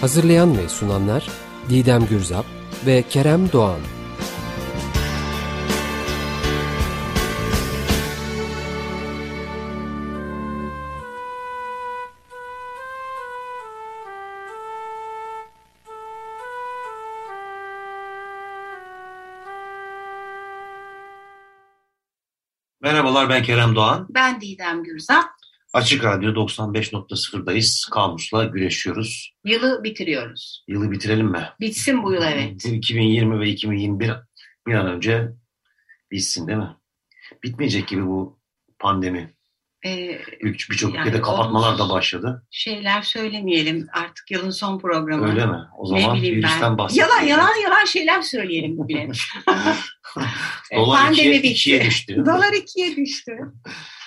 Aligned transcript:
Hazırlayan 0.00 0.58
ve 0.58 0.68
sunanlar 0.68 1.28
Didem 1.68 2.06
Gürzap 2.06 2.46
ve 2.86 3.02
Kerem 3.02 3.52
Doğan. 3.52 3.80
Merhabalar 22.80 23.28
ben 23.28 23.42
Kerem 23.42 23.74
Doğan. 23.74 24.06
Ben 24.10 24.40
Didem 24.40 24.82
Gürzap. 24.82 25.39
Açık 25.72 26.04
Radyo 26.04 26.30
95.0'dayız. 26.30 27.88
Kamusla 27.90 28.44
güreşiyoruz. 28.44 29.34
Yılı 29.44 29.84
bitiriyoruz. 29.84 30.64
Yılı 30.68 30.90
bitirelim 30.90 31.26
mi? 31.26 31.48
Bitsin 31.60 32.02
bu 32.02 32.12
yıl 32.12 32.22
evet. 32.22 32.64
2020 32.64 33.40
ve 33.40 33.48
2021 33.48 34.10
bir 34.66 34.74
an 34.74 34.86
önce 34.86 35.28
bitsin 36.10 36.48
değil 36.48 36.58
mi? 36.58 36.76
Bitmeyecek 37.42 37.88
gibi 37.88 38.06
bu 38.06 38.38
pandemi. 38.78 39.34
Ee, 39.86 40.20
Birçok 40.42 40.94
yani 40.94 41.08
ülkede 41.08 41.22
kapatmalar 41.22 41.78
da 41.78 41.88
başladı. 41.88 42.46
Şeyler 42.50 43.02
söylemeyelim 43.02 43.86
artık 43.92 44.30
yılın 44.30 44.50
son 44.50 44.78
programı. 44.78 45.30
Öyle 45.30 45.46
mi? 45.46 45.58
O 45.78 45.86
zaman 45.86 46.22
virüsten 46.22 46.78
bahsedelim. 46.78 47.08
Yalan 47.08 47.26
yalan 47.26 47.62
yalan 47.62 47.84
şeyler 47.84 48.22
söyleyelim 48.22 48.78
bugün. 48.78 48.98
Dolar 50.74 51.06
Pandemi 51.06 51.36
ikiye, 51.36 51.52
ikiye 51.52 51.84
düştü. 51.84 52.16
Dolar 52.26 52.52
ikiye 52.52 52.96
düştü. 52.96 53.32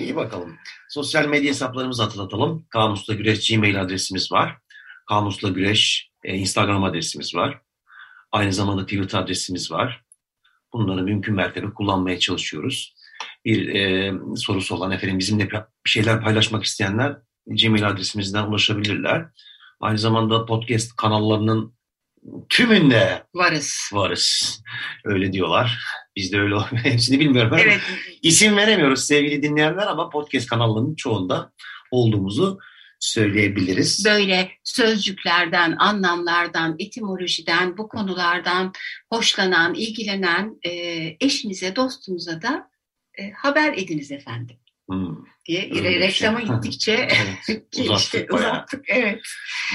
İyi 0.00 0.16
bakalım. 0.16 0.56
Sosyal 0.88 1.26
medya 1.28 1.50
hesaplarımızı 1.50 2.02
hatırlatalım. 2.02 2.66
Kamusla 2.70 3.14
Güreş 3.14 3.50
Gmail 3.50 3.80
adresimiz 3.80 4.32
var. 4.32 4.58
Kamusla 5.08 5.48
Güreş 5.48 6.10
e, 6.24 6.36
Instagram 6.36 6.84
adresimiz 6.84 7.34
var. 7.34 7.60
Aynı 8.32 8.52
zamanda 8.52 8.84
Twitter 8.84 9.18
adresimiz 9.18 9.70
var. 9.70 10.02
Bunları 10.72 11.02
mümkün 11.02 11.34
mertebe 11.34 11.70
kullanmaya 11.70 12.18
çalışıyoruz. 12.18 12.94
Bir 13.44 13.74
e, 13.74 14.12
sorusu 14.36 14.74
olan 14.74 14.90
efendim 14.90 15.18
bizimle 15.18 15.50
bir 15.50 15.90
şeyler 15.90 16.20
paylaşmak 16.20 16.64
isteyenler 16.64 17.16
Gmail 17.46 17.88
adresimizden 17.88 18.46
ulaşabilirler. 18.46 19.26
Aynı 19.80 19.98
zamanda 19.98 20.46
podcast 20.46 20.96
kanallarının 20.96 21.74
tümünde 22.48 23.24
varız. 23.34 23.90
Varız. 23.92 24.62
Öyle 25.04 25.32
diyorlar. 25.32 25.78
Biz 26.16 26.32
de 26.32 26.40
öyle 26.40 26.54
hepsini 26.82 27.20
bilmiyorum. 27.20 27.56
Evet. 27.60 27.80
İsim 28.22 28.56
veremiyoruz 28.56 29.06
sevgili 29.06 29.42
dinleyenler 29.42 29.86
ama 29.86 30.08
podcast 30.08 30.46
kanallarının 30.46 30.94
çoğunda 30.94 31.52
olduğumuzu 31.90 32.58
söyleyebiliriz. 33.00 34.04
Böyle 34.04 34.50
sözcüklerden, 34.64 35.76
anlamlardan, 35.78 36.76
etimolojiden, 36.78 37.78
bu 37.78 37.88
konulardan 37.88 38.72
hoşlanan, 39.12 39.74
ilgilenen 39.74 40.58
e, 40.62 40.70
eşinize, 41.20 41.76
dostunuza 41.76 42.42
da 42.42 42.70
e, 43.18 43.30
haber 43.30 43.72
ediniz 43.72 44.12
efendim. 44.12 44.56
Hmm. 44.90 45.16
diye 45.46 45.70
Öyle 45.74 46.00
reklama 46.00 46.40
şey. 46.46 46.48
gittikçe 46.48 46.92
evet, 46.92 47.68
uzattık, 47.78 48.00
işte, 48.00 48.26
uzattık. 48.30 48.84
Evet. 48.88 49.20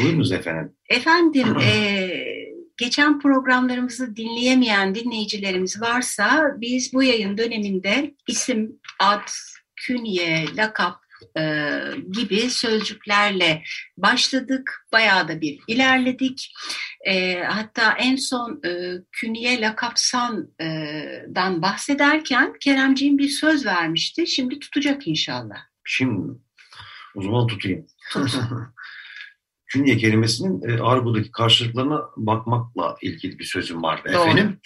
Buyurunuz 0.01 0.31
efendim. 0.31 0.73
Efendim 0.89 1.57
e, 1.61 2.09
geçen 2.77 3.19
programlarımızı 3.19 4.15
dinleyemeyen 4.15 4.95
dinleyicilerimiz 4.95 5.81
varsa 5.81 6.55
biz 6.57 6.93
bu 6.93 7.03
yayın 7.03 7.37
döneminde 7.37 8.15
isim, 8.27 8.79
ad, 8.99 9.27
künye, 9.75 10.45
lakap 10.57 11.04
e, 11.37 11.79
gibi 12.11 12.49
sözcüklerle 12.49 13.63
başladık. 13.97 14.85
Bayağı 14.91 15.27
da 15.27 15.41
bir 15.41 15.59
ilerledik. 15.67 16.53
E, 17.05 17.43
hatta 17.43 17.91
en 17.91 18.15
son 18.15 18.61
e, 18.65 18.91
künye 19.11 19.61
lakapsandan 19.61 21.61
bahsederken 21.61 22.53
Keremciğim 22.59 23.17
bir 23.17 23.29
söz 23.29 23.65
vermişti. 23.65 24.27
Şimdi 24.27 24.59
tutacak 24.59 25.07
inşallah. 25.07 25.57
Şimdi 25.85 26.37
o 27.15 27.21
zaman 27.21 27.47
tutayım. 27.47 27.85
künye 29.67 29.97
kelimesinin 29.97 30.69
e, 30.69 30.81
argodaki 30.81 31.31
karşılıklarına 31.31 32.01
bakmakla 32.17 32.95
ilgili 33.01 33.39
bir 33.39 33.43
sözüm 33.43 33.83
var 33.83 34.01
Doğru. 34.05 34.13
efendim. 34.13 34.59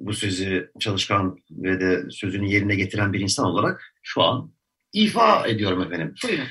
Bu 0.00 0.12
sözü 0.12 0.70
çalışkan 0.80 1.38
ve 1.50 1.80
de 1.80 2.10
sözünü 2.10 2.52
yerine 2.52 2.74
getiren 2.74 3.12
bir 3.12 3.20
insan 3.20 3.46
olarak 3.46 3.94
şu 4.02 4.22
an 4.22 4.52
ifa 4.92 5.46
ediyorum 5.46 5.82
efendim. 5.82 6.14
Buyurun. 6.24 6.46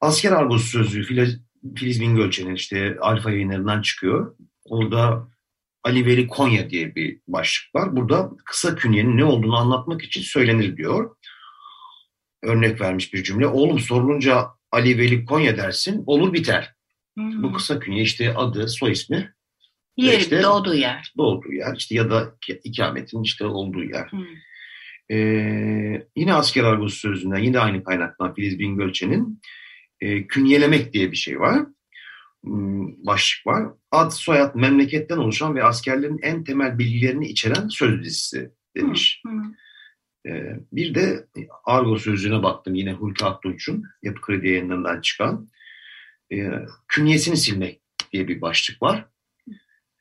Asker 0.00 0.32
argosu 0.32 0.66
sözlüğü 0.66 1.02
Filiz, 1.02 1.40
Filiz 1.76 2.00
Bingölçen'in 2.00 2.54
işte 2.54 2.96
alfa 3.00 3.30
yayınlarından 3.30 3.82
çıkıyor. 3.82 4.36
Orada 4.64 5.28
Ali 5.84 6.06
Veli 6.06 6.26
Konya 6.26 6.70
diye 6.70 6.94
bir 6.94 7.20
başlık 7.28 7.74
var. 7.74 7.96
Burada 7.96 8.30
kısa 8.44 8.74
künyenin 8.74 9.16
ne 9.16 9.24
olduğunu 9.24 9.56
anlatmak 9.56 10.02
için 10.02 10.20
söylenir 10.20 10.76
diyor. 10.76 11.16
Örnek 12.42 12.80
vermiş 12.80 13.14
bir 13.14 13.22
cümle. 13.22 13.46
Oğlum 13.46 13.78
sorulunca 13.78 14.46
Ali 14.72 14.98
Veli 14.98 15.24
Konya 15.24 15.56
dersin 15.56 16.02
olur 16.06 16.32
biter. 16.32 16.74
Hmm. 17.14 17.42
Bu 17.42 17.52
kısa 17.52 17.78
künye 17.78 18.02
işte 18.02 18.34
adı, 18.34 18.68
soy 18.68 18.92
ismi. 18.92 19.34
Yeri, 19.96 20.16
işte, 20.16 20.42
doğduğu 20.42 20.74
yer. 20.74 21.12
Doğduğu 21.18 21.52
yer 21.52 21.76
işte 21.76 21.94
ya 21.94 22.10
da 22.10 22.34
ikametin 22.64 23.22
işte 23.22 23.46
olduğu 23.46 23.84
yer. 23.84 24.10
Hmm. 24.10 24.26
Ee, 25.10 26.06
yine 26.16 26.34
asker 26.34 26.64
argosu 26.64 26.96
sözünden, 26.96 27.38
yine 27.38 27.58
aynı 27.58 27.84
kaynaktan 27.84 28.34
Filiz 28.34 28.58
Bingölçen'in 28.58 29.40
e, 30.00 30.26
künyelemek 30.26 30.92
diye 30.92 31.12
bir 31.12 31.16
şey 31.16 31.40
var. 31.40 31.66
Hmm, 32.44 33.06
başlık 33.06 33.46
var. 33.46 33.68
Ad, 33.90 34.10
soyad, 34.10 34.54
memleketten 34.54 35.16
oluşan 35.16 35.54
ve 35.54 35.64
askerlerin 35.64 36.18
en 36.22 36.44
temel 36.44 36.78
bilgilerini 36.78 37.28
içeren 37.28 37.68
söz 37.68 38.04
dizisi 38.04 38.50
demiş. 38.76 39.22
Hı, 39.26 39.32
hı. 39.32 39.42
Ee, 40.26 40.60
bir 40.72 40.94
de 40.94 41.26
argo 41.64 41.98
sözlüğüne 41.98 42.42
baktım 42.42 42.74
yine 42.74 42.92
Hulki 42.92 43.24
Aktunç'un 43.24 43.84
Yapı 44.02 44.20
Kredi 44.20 44.48
yayınlarından 44.48 45.00
çıkan. 45.00 45.48
E, 46.32 46.50
künyesini 46.88 47.36
silmek 47.36 47.80
diye 48.12 48.28
bir 48.28 48.40
başlık 48.40 48.82
var. 48.82 49.06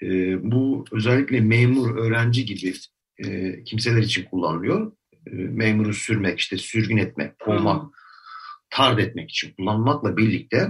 E, 0.01 0.07
bu 0.51 0.85
özellikle 0.91 1.41
memur, 1.41 1.97
öğrenci 1.97 2.45
gibi 2.45 2.73
e, 3.17 3.63
kimseler 3.63 4.01
için 4.01 4.25
kullanılıyor. 4.25 4.91
E, 5.27 5.31
memuru 5.31 5.93
sürmek, 5.93 6.39
işte 6.39 6.57
sürgün 6.57 6.97
etmek, 6.97 7.39
kovmak, 7.39 7.85
tard 8.69 8.97
etmek 8.97 9.29
için 9.29 9.53
kullanmakla 9.53 10.17
birlikte 10.17 10.69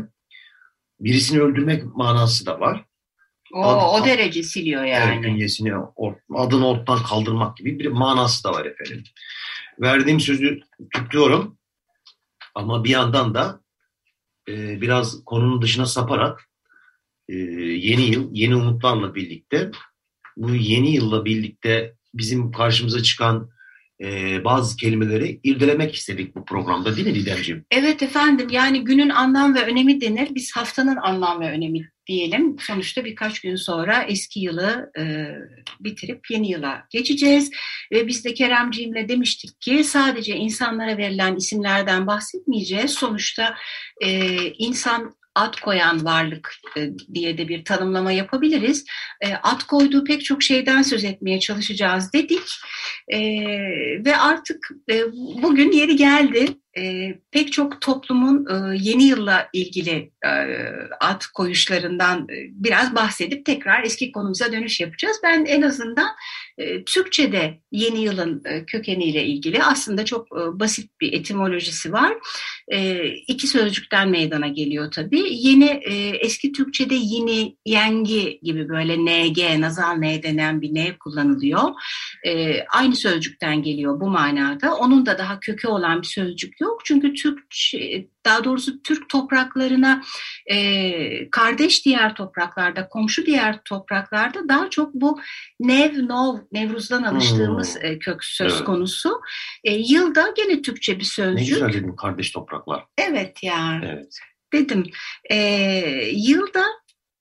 birisini 1.00 1.42
öldürmek 1.42 1.96
manası 1.96 2.46
da 2.46 2.60
var. 2.60 2.86
O, 3.54 3.64
Ad, 3.64 4.02
o 4.02 4.06
derece 4.06 4.44
siliyor 4.44 4.84
yani. 4.84 5.24
Bünyesini, 5.24 5.78
or, 5.78 6.14
adını 6.36 6.68
ortadan 6.68 7.04
kaldırmak 7.04 7.58
gibi 7.58 7.80
bir 7.80 7.88
manası 7.88 8.44
da 8.44 8.52
var 8.52 8.66
efendim. 8.66 9.04
Verdiğim 9.82 10.20
sözü 10.20 10.60
tutuyorum 10.94 11.58
ama 12.56 12.84
bir 12.84 12.90
yandan 12.90 13.34
da 13.34 13.62
e, 14.50 14.82
biraz 14.82 15.26
konunun 15.26 15.62
dışına 15.62 15.86
saparak 15.86 16.50
e, 17.30 17.36
yeni 17.36 18.02
yıl, 18.02 18.30
yeni 18.34 18.56
umutlarla 18.56 19.16
birlikte 19.16 19.72
bu 20.38 20.56
yeni 20.56 20.96
yılla 20.96 21.26
birlikte 21.26 21.96
bizim 22.14 22.52
karşımıza 22.52 23.04
çıkan 23.04 23.50
e, 24.02 24.44
bazı 24.44 24.78
kelimeleri 24.78 25.40
irdelemek 25.44 25.96
istedik 25.96 26.36
bu 26.36 26.46
programda 26.46 26.96
değil 26.96 27.08
mi 27.08 27.16
Didemciğim? 27.16 27.66
Evet 27.72 28.04
efendim 28.04 28.48
yani 28.52 28.84
günün 28.84 29.10
anlam 29.10 29.56
ve 29.56 29.66
önemi 29.66 30.02
denir. 30.02 30.30
Biz 30.36 30.56
haftanın 30.56 30.96
anlam 30.96 31.42
ve 31.42 31.52
önemi 31.52 31.90
diyelim. 32.08 32.56
Sonuçta 32.60 33.06
birkaç 33.06 33.40
gün 33.40 33.56
sonra 33.56 34.04
eski 34.04 34.40
yılı 34.40 34.92
e, 35.00 35.28
bitirip 35.80 36.32
yeni 36.32 36.52
yıla 36.52 36.84
geçeceğiz. 36.90 37.52
Ve 37.92 38.08
biz 38.08 38.26
de 38.26 38.34
Keremciğimle 38.34 39.10
demiştik 39.10 39.62
ki 39.62 39.84
sadece 39.84 40.36
insanlara 40.36 40.98
verilen 40.98 41.36
isimlerden 41.36 42.08
bahsetmeyeceğiz. 42.08 42.92
Sonuçta 42.92 43.56
e, 44.02 44.38
insan 44.52 45.16
ad 45.36 45.60
koyan 45.62 46.06
varlık 46.06 46.56
e, 46.78 46.90
diye 47.14 47.38
de 47.38 47.48
bir 47.48 47.66
tanımlama 47.66 48.12
yapabiliriz. 48.12 48.86
E, 49.22 49.36
ad 49.36 49.64
koyduğu 49.68 50.04
pek 50.04 50.26
çok 50.26 50.44
şeyden 50.44 50.82
söz 50.82 51.04
etmeye 51.04 51.40
çalışacağız 51.40 52.14
dedik. 52.14 52.48
E, 53.08 53.20
ve 54.06 54.18
artık 54.18 54.70
bugün 55.42 55.72
yeri 55.72 55.96
geldi. 55.96 56.48
E, 56.78 57.14
pek 57.32 57.54
çok 57.54 57.82
toplumun 57.82 58.46
e, 58.50 58.78
yeni 58.78 59.04
yılla 59.04 59.50
ilgili 59.54 60.12
e, 60.26 60.30
ad 61.00 61.22
koyuşlarından 61.34 62.20
e, 62.30 62.36
biraz 62.52 62.96
bahsedip 62.96 63.46
tekrar 63.46 63.84
eski 63.84 64.12
konumuza 64.12 64.52
dönüş 64.52 64.80
yapacağız. 64.80 65.18
Ben 65.24 65.46
en 65.46 65.62
azından 65.62 66.10
e, 66.58 66.84
Türkçe'de 66.84 67.60
yeni 67.72 68.02
yılın 68.02 68.42
e, 68.46 68.66
kökeniyle 68.66 69.26
ilgili 69.26 69.64
aslında 69.64 70.06
çok 70.06 70.28
e, 70.28 70.60
basit 70.60 71.02
bir 71.02 71.14
etimolojisi 71.14 71.94
var. 71.94 72.14
E, 72.68 73.08
iki 73.08 73.48
sözcükten 73.48 74.10
meydana 74.10 74.48
geliyor 74.48 74.92
tabii. 74.92 75.24
Yeni 75.30 75.70
e, 75.70 76.10
eski 76.10 76.52
Türkçe'de 76.52 76.96
yeni, 76.96 77.58
yengi 77.66 78.40
gibi 78.44 78.70
böyle 78.70 78.98
NG, 78.98 79.60
nazal 79.60 79.96
N 79.96 80.24
denen 80.24 80.62
bir 80.62 80.76
N 80.76 80.98
kullanılıyor. 80.98 81.62
E, 82.26 82.64
aynı 82.66 82.96
sözcükten 82.96 83.64
geliyor 83.64 84.00
bu 84.00 84.10
manada. 84.10 84.76
Onun 84.76 85.06
da 85.06 85.18
daha 85.18 85.40
kökü 85.40 85.68
olan 85.68 86.02
bir 86.02 86.08
sözcük 86.08 86.63
yok. 86.64 86.82
Çünkü 86.86 87.14
Türkçe, 87.14 88.08
daha 88.26 88.44
doğrusu 88.44 88.84
Türk 88.84 89.10
topraklarına 89.10 90.04
e, 90.46 91.30
kardeş 91.30 91.86
diğer 91.86 92.16
topraklarda, 92.16 92.90
komşu 92.90 93.26
diğer 93.26 93.64
topraklarda 93.64 94.50
daha 94.50 94.70
çok 94.70 94.94
bu 94.94 95.20
nev, 95.60 96.08
nov, 96.08 96.38
Nevruz'dan 96.52 97.04
alıştığımız 97.04 97.76
hmm. 97.76 97.86
e, 97.86 98.00
kök 98.00 98.24
söz 98.24 98.54
evet. 98.54 98.64
konusu. 98.64 99.22
E, 99.64 99.74
yılda 99.74 100.34
gene 100.38 100.62
Türkçe 100.62 101.00
bir 101.00 101.06
sözcük. 101.06 101.50
Ne 101.50 101.68
güzel 101.68 101.74
dedim 101.74 101.96
kardeş 101.96 102.32
topraklar. 102.32 102.86
Evet 102.98 103.44
ya. 103.44 103.82
Evet. 103.84 104.20
Dedim. 104.54 104.84
E, 105.30 105.38
yılda 106.14 106.66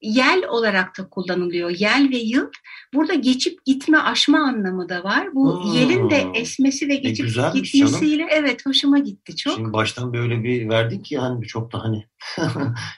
yel 0.02 0.44
olarak 0.48 0.98
da 0.98 1.08
kullanılıyor. 1.08 1.70
Yel 1.70 2.10
ve 2.12 2.16
yıl. 2.16 2.46
Burada 2.94 3.14
geçip 3.14 3.64
gitme, 3.64 3.98
aşma 3.98 4.38
anlamı 4.38 4.88
da 4.88 5.04
var. 5.04 5.34
Bu 5.34 5.64
hmm. 5.64 5.72
yelin 5.72 6.10
de 6.10 6.26
esmesi 6.34 6.88
ve 6.88 6.94
geçip 6.94 7.26
gitmesiyle 7.54 8.16
canım. 8.16 8.28
evet 8.30 8.66
hoşuma 8.66 8.98
gitti 8.98 9.36
çok. 9.36 9.54
Şimdi 9.54 9.72
baştan 9.72 10.12
böyle 10.12 10.44
bir 10.44 10.68
verdin 10.68 11.02
ki 11.02 11.14
yani 11.14 11.46
çok 11.46 11.72
da 11.72 11.82
hani 11.84 12.06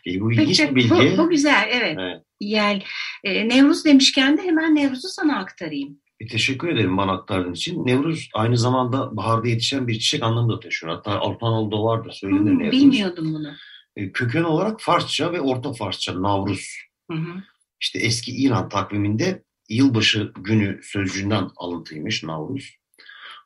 e, 0.07 0.21
bu 0.21 0.33
ilginç 0.33 0.61
bir 0.61 0.75
bilgi. 0.75 0.91
Bu, 0.91 1.19
bu 1.19 1.31
güzel 1.31 1.69
evet. 1.73 1.97
evet. 2.01 2.23
Yel. 2.41 2.83
Ee, 3.25 3.49
Nevruz 3.49 3.85
demişken 3.85 4.39
de 4.39 4.43
hemen 4.43 4.75
Nevruz'u 4.75 5.09
sana 5.09 5.39
aktarayım. 5.39 5.99
E, 6.21 6.27
teşekkür 6.27 6.69
ederim 6.69 6.97
bana 6.97 7.13
aktardığın 7.13 7.53
için. 7.53 7.87
Nevruz 7.87 8.29
aynı 8.35 8.57
zamanda 8.57 9.17
baharda 9.17 9.49
yetişen 9.49 9.89
bir 9.89 9.95
çiçek 9.95 10.23
anlamı 10.23 10.53
da 10.53 10.61
taşıyor. 10.61 10.93
Hatta 10.93 11.11
Avrupa 11.11 11.47
Anadolu'da 11.47 11.83
vardır 11.83 12.13
söylenir 12.13 12.51
hmm, 12.51 12.59
Nevruz. 12.59 12.73
Bilmiyordum 12.73 13.35
bunu. 13.35 13.53
E, 13.97 14.13
köken 14.13 14.43
olarak 14.43 14.81
Farsça 14.81 15.33
ve 15.33 15.41
Orta 15.41 15.73
Farsça 15.73 16.23
Navruz 16.23 16.85
Hı 17.11 17.17
hı. 17.17 17.43
İşte 17.81 17.99
eski 17.99 18.37
İran 18.37 18.69
takviminde 18.69 19.43
yılbaşı 19.69 20.33
günü 20.37 20.81
sözcüğünden 20.83 21.49
alıntıymış 21.57 22.23
Navruz. 22.23 22.77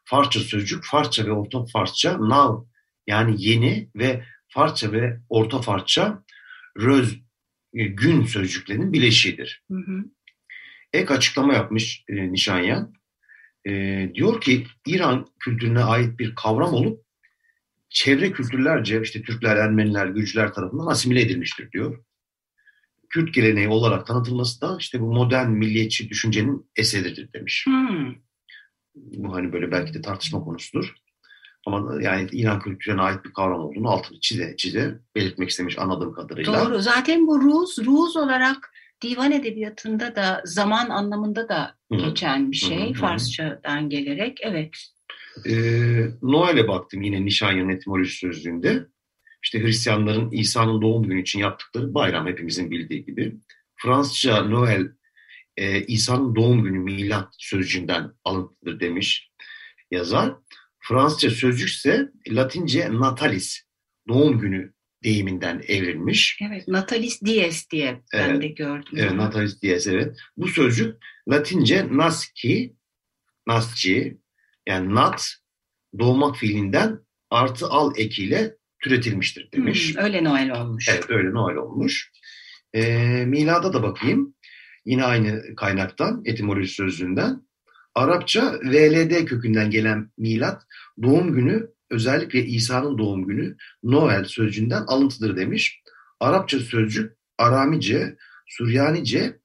Farsça 0.04 0.40
sözcük 0.40 0.84
Farsça 0.84 1.26
ve 1.26 1.32
Orta 1.32 1.66
Farsça 1.66 2.18
nav 2.28 2.64
yani 3.06 3.34
yeni 3.38 3.90
ve 3.96 4.24
Farsça 4.48 4.92
ve 4.92 5.20
Orta 5.28 5.60
Farsça 5.62 6.24
röz 6.78 7.20
e, 7.74 7.84
gün 7.84 8.24
sözcüklerinin 8.24 8.92
bileşiğidir. 8.92 9.64
Hı 9.70 9.78
hı. 9.78 10.04
Ek 10.92 11.14
açıklama 11.14 11.54
yapmış 11.54 12.04
e, 12.08 12.32
Nişanyan. 12.32 12.94
E, 13.66 13.72
diyor 14.14 14.40
ki 14.40 14.66
İran 14.86 15.26
kültürüne 15.38 15.84
ait 15.84 16.18
bir 16.18 16.34
kavram 16.34 16.74
olup 16.74 17.04
çevre 17.88 18.32
kültürlerce 18.32 19.00
işte 19.02 19.22
Türkler, 19.22 19.56
Ermeniler, 19.56 20.06
Gürcüler 20.06 20.52
tarafından 20.52 20.86
asimile 20.86 21.20
edilmiştir 21.20 21.72
diyor. 21.72 22.04
Kürt 23.10 23.34
geleneği 23.34 23.68
olarak 23.68 24.06
tanıtılması 24.06 24.60
da 24.60 24.76
işte 24.80 25.00
bu 25.00 25.12
modern 25.12 25.50
milliyetçi 25.50 26.08
düşüncenin 26.08 26.70
eseridir 26.76 27.32
demiş. 27.32 27.66
Hmm. 27.66 28.14
Bu 28.94 29.34
hani 29.34 29.52
böyle 29.52 29.72
belki 29.72 29.94
de 29.94 30.02
tartışma 30.02 30.44
konusudur. 30.44 30.94
Ama 31.66 32.02
yani 32.02 32.28
İran 32.32 32.60
kültürüne 32.60 33.00
ait 33.00 33.24
bir 33.24 33.32
kavram 33.32 33.60
olduğunu 33.60 33.88
altını 33.88 34.20
çize 34.20 34.56
çize 34.56 34.98
belirtmek 35.14 35.50
istemiş 35.50 35.78
anladığım 35.78 36.12
kadarıyla. 36.12 36.64
Doğru. 36.64 36.80
Zaten 36.80 37.26
bu 37.26 37.40
Ruz, 37.40 37.78
Ruz 37.78 38.16
olarak 38.16 38.72
divan 39.02 39.32
edebiyatında 39.32 40.16
da 40.16 40.42
zaman 40.44 40.88
anlamında 40.88 41.48
da 41.48 41.74
geçen 41.90 42.50
bir 42.50 42.56
şey. 42.56 42.90
Hı. 42.90 42.94
Farsçadan 42.94 43.88
gelerek. 43.88 44.38
Evet. 44.42 44.70
Ee, 45.46 45.52
Noel'e 46.22 46.68
baktım 46.68 47.02
yine 47.02 47.24
Nişanyan 47.24 47.68
etimoloji 47.68 48.16
sözlüğünde 48.16 48.86
işte 49.42 49.62
Hristiyanların 49.62 50.30
İsa'nın 50.30 50.82
doğum 50.82 51.02
günü 51.02 51.22
için 51.22 51.38
yaptıkları 51.38 51.94
bayram 51.94 52.26
hepimizin 52.26 52.70
bildiği 52.70 53.04
gibi. 53.04 53.36
Fransızca 53.76 54.42
Noel 54.42 54.88
e, 55.56 55.82
İsa'nın 55.82 56.34
doğum 56.34 56.62
günü 56.62 56.78
milat 56.78 57.34
sözcüğünden 57.38 58.12
alıntıdır 58.24 58.80
demiş 58.80 59.30
yazar. 59.90 60.34
Fransızca 60.80 61.30
sözcük 61.30 61.68
ise 61.68 62.08
Latince 62.28 62.88
natalis 62.92 63.62
doğum 64.08 64.38
günü 64.38 64.72
deyiminden 65.04 65.62
evrilmiş. 65.68 66.38
Evet, 66.48 66.68
natalis 66.68 67.22
dies 67.22 67.70
diye 67.70 68.02
ben 68.12 68.30
evet, 68.30 68.42
de 68.42 68.48
gördüm. 68.48 68.92
Evet, 68.96 69.12
natalis 69.12 69.62
dies 69.62 69.86
evet. 69.86 70.16
Bu 70.36 70.48
sözcük 70.48 70.96
Latince 71.28 71.88
nasci, 71.90 72.76
nasci 73.46 74.18
yani 74.66 74.94
nat 74.94 75.28
doğmak 75.98 76.36
fiilinden 76.36 77.00
artı 77.30 77.66
al 77.66 77.92
ekiyle 77.96 78.56
türetilmiştir 78.88 79.52
demiş. 79.52 79.94
Hmm, 79.94 80.04
öyle 80.04 80.24
Noel 80.24 80.50
olmuş. 80.50 80.88
Evet 80.88 81.10
öyle 81.10 81.30
Noel 81.32 81.56
olmuş. 81.56 82.10
E, 82.74 82.84
milada 83.26 83.72
da 83.72 83.82
bakayım. 83.82 84.34
Yine 84.84 85.04
aynı 85.04 85.54
kaynaktan, 85.56 86.22
etimoloji 86.24 86.68
sözlüğünden. 86.68 87.42
Arapça 87.94 88.52
VLD 88.64 89.24
kökünden 89.24 89.70
gelen 89.70 90.10
milat 90.18 90.62
doğum 91.02 91.32
günü 91.32 91.68
özellikle 91.90 92.44
İsa'nın 92.44 92.98
doğum 92.98 93.26
günü 93.26 93.56
Noel 93.82 94.24
sözcüğünden 94.24 94.82
alıntıdır 94.86 95.36
demiş. 95.36 95.82
Arapça 96.20 96.58
sözcük 96.58 97.12
Aramice, 97.38 98.16
Süryanice, 98.46 99.38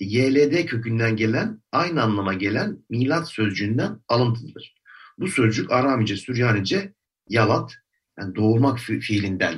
YLD 0.00 0.66
kökünden 0.66 1.16
gelen 1.16 1.62
aynı 1.72 2.02
anlama 2.02 2.34
gelen 2.34 2.78
milat 2.90 3.28
sözcüğünden 3.28 4.00
alıntıdır. 4.08 4.74
Bu 5.18 5.28
sözcük 5.28 5.72
Aramice, 5.72 6.16
Süryanice, 6.16 6.92
Yalat, 7.28 7.74
yani 8.20 8.34
doğurmak 8.34 8.78
fi 8.78 9.00
fiilinden 9.00 9.54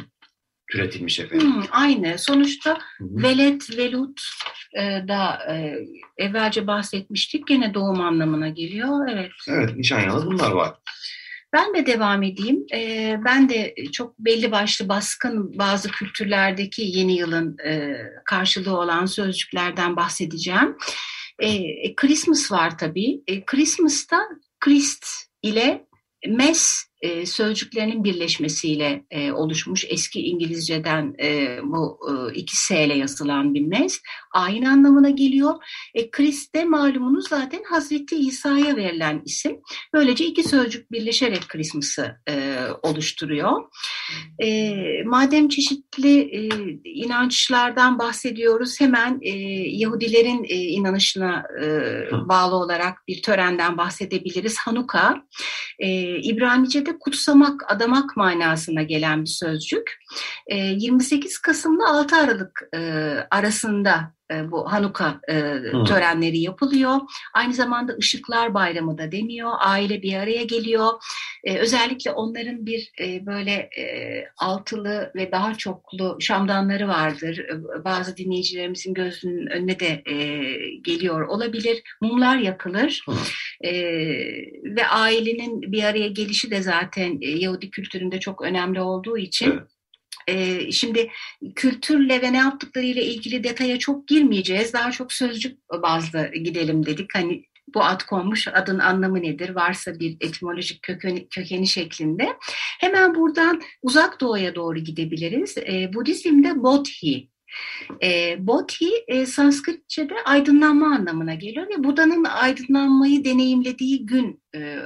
türetilmiş 0.70 1.20
efendim. 1.20 1.54
Hmm, 1.54 1.62
aynı. 1.70 2.18
Sonuçta 2.18 2.78
Hı-hı. 2.98 3.22
velet, 3.22 3.78
velut 3.78 4.20
e, 4.78 4.82
da 5.08 5.38
e, 5.54 5.78
evvelce 6.18 6.66
bahsetmiştik. 6.66 7.46
Gene 7.46 7.74
doğum 7.74 8.00
anlamına 8.00 8.48
geliyor. 8.48 9.08
Evet. 9.08 9.32
Evet. 9.48 9.76
Nişanyalı 9.76 10.26
bunlar 10.26 10.50
var. 10.50 10.74
Ben 11.52 11.74
de 11.74 11.86
devam 11.86 12.22
edeyim. 12.22 12.66
E, 12.74 13.16
ben 13.24 13.48
de 13.48 13.74
çok 13.92 14.18
belli 14.18 14.52
başlı 14.52 14.88
baskın 14.88 15.58
bazı 15.58 15.90
kültürlerdeki 15.90 16.82
yeni 16.82 17.16
yılın 17.16 17.56
e, 17.58 17.96
karşılığı 18.24 18.76
olan 18.76 19.06
sözcüklerden 19.06 19.96
bahsedeceğim. 19.96 20.76
E, 21.38 21.94
Christmas 21.94 22.52
var 22.52 22.78
tabii. 22.78 23.22
E, 23.26 23.44
Christmas'ta 23.44 24.20
Christ 24.60 25.06
ile 25.42 25.86
mes 26.28 26.89
e, 27.00 27.26
sözcüklerinin 27.26 28.04
birleşmesiyle 28.04 29.04
e, 29.10 29.32
oluşmuş 29.32 29.84
eski 29.88 30.20
İngilizceden 30.20 31.14
e, 31.22 31.58
bu 31.62 31.98
e, 32.10 32.34
iki 32.34 32.56
S 32.56 32.84
ile 32.84 32.94
yazılan 32.94 33.54
bir 33.54 33.60
mes 33.60 34.00
aynı 34.32 34.70
anlamına 34.70 35.10
geliyor. 35.10 35.54
E, 35.94 36.10
Christ 36.10 36.54
de 36.54 36.64
malumunuz 36.64 37.28
zaten 37.28 37.62
Hazreti 37.70 38.16
İsa'ya 38.16 38.76
verilen 38.76 39.22
isim. 39.24 39.60
Böylece 39.92 40.26
iki 40.26 40.48
sözcük 40.48 40.92
birleşerek 40.92 41.48
Christmas'ı 41.48 42.16
e, 42.28 42.58
oluşturuyor. 42.82 43.62
E, 44.42 44.72
madem 45.04 45.48
çeşitli 45.48 46.20
e, 46.20 46.48
inançlardan 46.84 47.98
bahsediyoruz 47.98 48.80
hemen 48.80 49.18
e, 49.22 49.30
Yahudilerin 49.68 50.44
e, 50.44 50.54
inanışına 50.54 51.44
e, 51.62 51.66
bağlı 52.28 52.54
olarak 52.54 53.08
bir 53.08 53.22
törenden 53.22 53.76
bahsedebiliriz. 53.78 54.58
Hanuka, 54.58 55.22
e, 55.78 56.16
İbranice'de 56.20 56.89
Türkçe'de 56.90 56.98
kutsamak, 56.98 57.72
adamak 57.72 58.16
manasına 58.16 58.82
gelen 58.82 59.24
bir 59.24 59.30
sözcük. 59.30 59.98
28 60.50 61.32
ee, 61.32 61.34
Kasım'la 61.42 61.88
6 61.88 62.16
Aralık 62.16 62.62
arasında 63.30 64.14
bu 64.50 64.72
Hanuka 64.72 65.20
e, 65.28 65.34
törenleri 65.86 66.38
yapılıyor. 66.38 66.96
Aynı 67.34 67.54
zamanda 67.54 67.96
Işıklar 67.98 68.54
Bayramı 68.54 68.98
da 68.98 69.12
deniyor. 69.12 69.50
Aile 69.58 70.02
bir 70.02 70.14
araya 70.14 70.44
geliyor. 70.44 70.92
Özellikle 71.58 72.10
onların 72.10 72.66
bir 72.66 72.92
böyle 73.26 73.70
altılı 74.38 75.12
ve 75.14 75.32
daha 75.32 75.54
çoklu 75.54 76.16
şamdanları 76.20 76.88
vardır. 76.88 77.46
Bazı 77.84 78.16
dinleyicilerimizin 78.16 78.94
gözünün 78.94 79.46
önüne 79.46 79.80
de 79.80 80.02
geliyor 80.82 81.28
olabilir. 81.28 81.82
Mumlar 82.00 82.38
yakılır. 82.38 83.04
Ve 84.64 84.86
ailenin 84.90 85.72
bir 85.72 85.84
araya 85.84 86.08
gelişi 86.08 86.50
de 86.50 86.62
zaten 86.62 87.18
Yahudi 87.20 87.70
kültüründe 87.70 88.20
çok 88.20 88.42
önemli 88.42 88.80
olduğu 88.80 89.18
için 89.18 89.50
evet 89.50 89.79
ee, 90.28 90.72
şimdi 90.72 91.10
kültürle 91.54 92.22
ve 92.22 92.32
ne 92.32 92.36
yaptıklarıyla 92.36 93.02
ilgili 93.02 93.44
detaya 93.44 93.78
çok 93.78 94.08
girmeyeceğiz. 94.08 94.72
Daha 94.72 94.90
çok 94.90 95.12
sözcük 95.12 95.58
bazlı 95.82 96.32
gidelim 96.32 96.86
dedik. 96.86 97.14
Hani 97.14 97.44
bu 97.74 97.84
ad 97.84 98.00
konmuş, 98.02 98.48
adın 98.48 98.78
anlamı 98.78 99.22
nedir, 99.22 99.48
varsa 99.48 100.00
bir 100.00 100.16
etimolojik 100.20 100.82
kökeni, 100.82 101.28
kökeni 101.28 101.66
şeklinde. 101.66 102.36
Hemen 102.80 103.14
buradan 103.14 103.62
uzak 103.82 104.20
doğuya 104.20 104.54
doğru 104.54 104.78
gidebiliriz. 104.78 105.58
E, 105.58 105.90
Budizm'de 105.94 106.62
Bodhi 106.62 107.30
e, 108.02 108.36
Bodhi 108.46 108.90
e, 109.08 109.26
Sanskritçe'de 109.26 110.14
aydınlanma 110.24 110.86
anlamına 110.86 111.34
geliyor 111.34 111.66
ve 111.68 111.84
Buda'nın 111.84 112.24
aydınlanmayı 112.24 113.24
deneyimlediği 113.24 114.06
gün 114.06 114.42
e, 114.54 114.76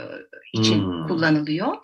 için 0.53 0.83
hmm. 0.83 1.07
kullanılıyor 1.09 1.77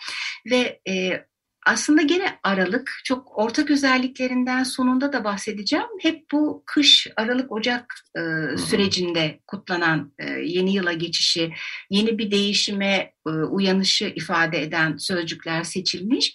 ve 0.50 0.80
e, 0.88 1.24
aslında 1.66 2.02
gene 2.02 2.38
Aralık 2.42 3.00
çok 3.04 3.38
ortak 3.38 3.70
özelliklerinden 3.70 4.62
sonunda 4.62 5.12
da 5.12 5.24
bahsedeceğim. 5.24 5.86
Hep 6.00 6.30
bu 6.32 6.62
kış 6.66 7.06
Aralık 7.16 7.52
Ocak 7.52 7.94
e, 8.16 8.20
sürecinde 8.56 9.40
kutlanan 9.46 10.12
e, 10.18 10.30
yeni 10.30 10.74
yıla 10.74 10.92
geçişi, 10.92 11.52
yeni 11.90 12.18
bir 12.18 12.30
değişime 12.30 13.12
e, 13.26 13.30
uyanışı 13.30 14.12
ifade 14.16 14.62
eden 14.62 14.96
sözcükler 14.96 15.64
seçilmiş. 15.64 16.32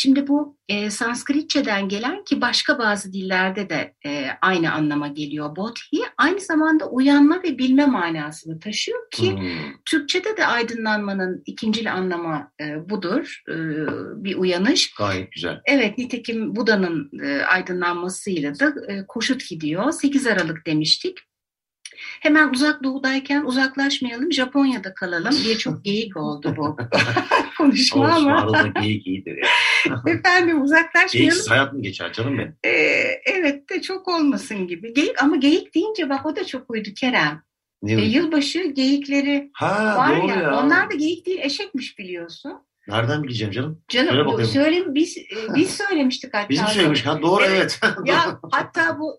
Şimdi 0.00 0.26
bu 0.28 0.56
e, 0.68 0.90
Sanskritçeden 0.90 1.88
gelen 1.88 2.24
ki 2.24 2.40
başka 2.40 2.78
bazı 2.78 3.12
dillerde 3.12 3.70
de 3.70 3.94
e, 4.06 4.26
aynı 4.42 4.72
anlama 4.72 5.08
geliyor 5.08 5.56
bodhi. 5.56 6.02
Aynı 6.18 6.40
zamanda 6.40 6.90
uyanma 6.90 7.42
ve 7.42 7.58
bilme 7.58 7.86
manasını 7.86 8.60
taşıyor 8.60 9.10
ki 9.10 9.32
hmm. 9.32 9.48
Türkçe'de 9.84 10.36
de 10.36 10.46
aydınlanmanın 10.46 11.42
ikincil 11.46 11.92
anlamı 11.92 12.50
e, 12.60 12.90
budur. 12.90 13.42
E, 13.48 13.54
bir 14.24 14.36
uyanış. 14.36 14.94
Gayet 14.94 15.32
güzel. 15.32 15.60
Evet 15.64 15.98
nitekim 15.98 16.56
Buda'nın 16.56 17.10
e, 17.22 17.42
aydınlanmasıyla 17.42 18.58
da 18.58 18.74
e, 18.88 19.06
koşut 19.06 19.48
gidiyor. 19.48 19.92
8 19.92 20.26
Aralık 20.26 20.66
demiştik. 20.66 21.18
Hemen 22.20 22.48
uzak 22.48 22.84
doğudayken 22.84 23.44
uzaklaşmayalım, 23.44 24.32
Japonya'da 24.32 24.94
kalalım 24.94 25.34
diye 25.44 25.58
çok 25.58 25.84
geyik 25.84 26.16
oldu 26.16 26.54
bu 26.56 26.76
konuşma 27.58 28.04
Olsun, 28.04 28.26
ama. 28.26 28.40
Arada 28.40 28.80
geyik 28.80 29.06
iyidir 29.06 29.36
ya. 29.36 29.48
Efendim 30.06 30.62
uzaklaşmayalım. 30.62 31.12
Geyiksiz 31.12 31.50
hayat 31.50 31.72
mı 31.72 31.82
geçer 31.82 32.12
canım 32.12 32.38
benim? 32.38 32.56
Ee, 32.64 32.70
evet 33.24 33.70
de 33.70 33.82
çok 33.82 34.08
olmasın 34.08 34.66
gibi. 34.66 34.94
Geyik 34.94 35.22
ama 35.22 35.36
geyik 35.36 35.74
deyince 35.74 36.08
bak 36.08 36.26
o 36.26 36.36
da 36.36 36.44
çok 36.44 36.70
uydu 36.70 36.88
Kerem. 36.96 37.42
Ne 37.82 37.92
e, 37.92 38.04
yılbaşı 38.04 38.62
geyikleri 38.62 39.50
ha, 39.52 39.96
var 39.96 40.28
ya, 40.28 40.34
ya. 40.34 40.56
Onlar 40.56 40.90
da 40.90 40.94
geyik 40.94 41.26
değil 41.26 41.40
eşekmiş 41.42 41.98
biliyorsun. 41.98 42.67
Nereden 42.88 43.22
bileceğim 43.22 43.52
canım? 43.52 43.82
Canım 43.88 44.44
söyle, 44.44 44.84
biz 44.88 45.18
e, 45.18 45.24
biz 45.54 45.76
söylemiştik 45.76 46.34
hatta. 46.34 46.48
Biz 46.48 46.60
mi 46.60 46.68
söylemiş? 46.68 47.06
Ha, 47.06 47.22
doğru 47.22 47.44
evet. 47.44 47.80
evet. 47.82 47.94
ya 48.04 48.40
hatta 48.50 48.98
bu 48.98 49.16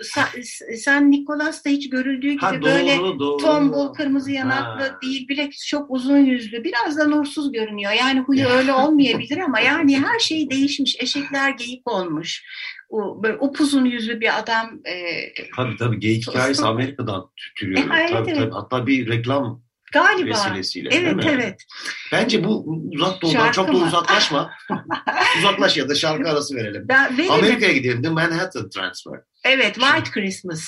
sen 0.77 1.11
Nikolas 1.11 1.65
da 1.65 1.69
hiç 1.69 1.89
görüldüğü 1.89 2.31
gibi 2.31 2.41
ha, 2.41 2.53
doğru, 2.53 2.61
böyle 2.61 2.97
doğru. 2.97 3.37
tombul, 3.37 3.93
kırmızı 3.93 4.31
yanaklı 4.31 4.83
ha. 4.83 4.99
değil. 5.01 5.27
Bile 5.27 5.49
çok 5.67 5.91
uzun 5.91 6.17
yüzlü. 6.17 6.63
Biraz 6.63 6.97
da 6.97 7.07
nursuz 7.07 7.51
görünüyor. 7.51 7.91
Yani 7.91 8.19
huyu 8.19 8.47
öyle 8.47 8.73
olmayabilir 8.73 9.37
ama 9.37 9.59
yani 9.59 9.99
her 9.99 10.19
şey 10.19 10.49
değişmiş. 10.49 10.97
Eşekler 10.99 11.49
geyik 11.49 11.87
olmuş. 11.89 12.43
O, 12.89 13.23
böyle 13.23 13.37
upuzun 13.39 13.85
yüzlü 13.85 14.21
bir 14.21 14.39
adam. 14.39 14.79
E, 14.85 14.93
tabii 15.55 15.77
tabii 15.77 15.99
geyik 15.99 16.27
hikayesi 16.27 16.65
Amerika'dan 16.65 17.29
tütülüyor. 17.37 17.79
E, 17.79 17.99
evet, 17.99 18.09
tabii, 18.11 18.29
evet. 18.29 18.39
tabii. 18.39 18.51
Hatta 18.51 18.87
bir 18.87 19.09
reklam 19.09 19.68
Galiba. 19.91 20.29
vesilesiyle. 20.29 20.89
Evet 20.91 21.05
değil 21.05 21.15
mi? 21.15 21.41
evet. 21.43 21.65
Bence 22.11 22.43
bu 22.43 22.81
uzak 22.93 23.21
doğudan 23.21 23.33
şarkı 23.33 23.55
çok 23.55 23.67
da 23.67 23.77
uzaklaşma. 23.77 24.51
Uzaklaş 25.39 25.77
ya 25.77 25.89
da 25.89 25.95
şarkı 25.95 26.29
arası 26.29 26.55
verelim. 26.55 26.87
Amerika'ya 27.29 27.73
gidelim. 27.73 28.01
The 28.01 28.09
Manhattan 28.09 28.69
Transfer. 28.69 29.19
Evet, 29.43 29.75
White 29.75 30.11
Christmas. 30.11 30.63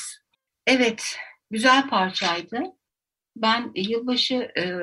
Evet, 0.67 1.15
güzel 1.51 1.89
parçaydı. 1.89 2.59
Ben 3.35 3.71
yılbaşı 3.75 4.35
e, 4.35 4.75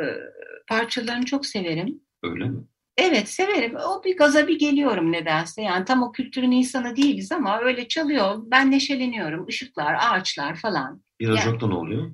parçalarını 0.69 1.25
çok 1.25 1.47
severim. 1.47 2.01
Öyle 2.23 2.45
mi? 2.45 2.65
Evet 2.97 3.29
severim. 3.29 3.77
O 3.77 4.05
bir 4.05 4.17
gaza 4.17 4.49
bir 4.49 4.59
geliyorum 4.59 5.13
nedense. 5.13 5.63
Yani 5.63 5.85
tam 5.85 6.03
o 6.03 6.13
kültürün 6.13 6.51
insanı 6.51 6.97
değiliz 6.97 7.33
ama 7.33 7.61
öyle 7.61 7.89
çalıyor. 7.89 8.43
Ben 8.47 8.71
neşeleniyorum. 8.71 9.49
Işıklar, 9.49 9.97
ağaçlar 10.01 10.55
falan. 10.55 11.03
Bir 11.21 11.29
yani, 11.29 11.59
ne 11.61 11.75
oluyor? 11.75 12.11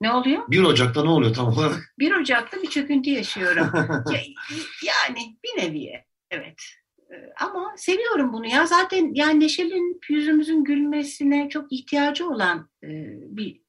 Ne 0.00 0.12
oluyor? 0.12 0.42
1 0.48 0.62
Ocak'ta 0.62 1.02
ne 1.02 1.10
oluyor 1.10 1.34
tam 1.34 1.48
olarak? 1.48 1.94
1 1.98 2.12
Ocak'ta 2.12 2.62
bir 2.62 2.70
çöküntü 2.70 3.10
yaşıyorum. 3.10 3.70
yani 4.86 5.36
bir 5.44 5.62
nevi 5.62 6.04
evet. 6.30 6.62
Ee, 7.10 7.32
ama 7.40 7.74
seviyorum 7.76 8.32
bunu 8.32 8.46
ya. 8.46 8.66
Zaten 8.66 9.10
yani 9.14 9.40
neşelin 9.40 10.00
yüzümüzün 10.08 10.64
gülmesine 10.64 11.48
çok 11.48 11.72
ihtiyacı 11.72 12.28
olan 12.28 12.70
e, 12.82 12.88
bir 13.36 13.60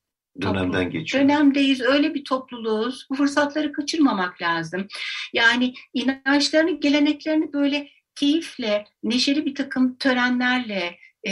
dönemden 0.42 0.90
geçiyor. 0.90 1.24
Dönemdeyiz. 1.24 1.82
Öyle 1.82 2.14
bir 2.14 2.24
topluluğuz. 2.24 3.08
Bu 3.10 3.16
fırsatları 3.16 3.72
kaçırmamak 3.72 4.42
lazım. 4.42 4.88
Yani 5.34 5.74
inançlarını, 5.94 6.80
geleneklerini 6.80 7.54
böyle 7.54 7.90
keyifle, 8.16 8.86
neşeli 9.04 9.46
bir 9.46 9.56
takım 9.56 9.96
törenlerle, 9.96 10.99
e, 11.28 11.32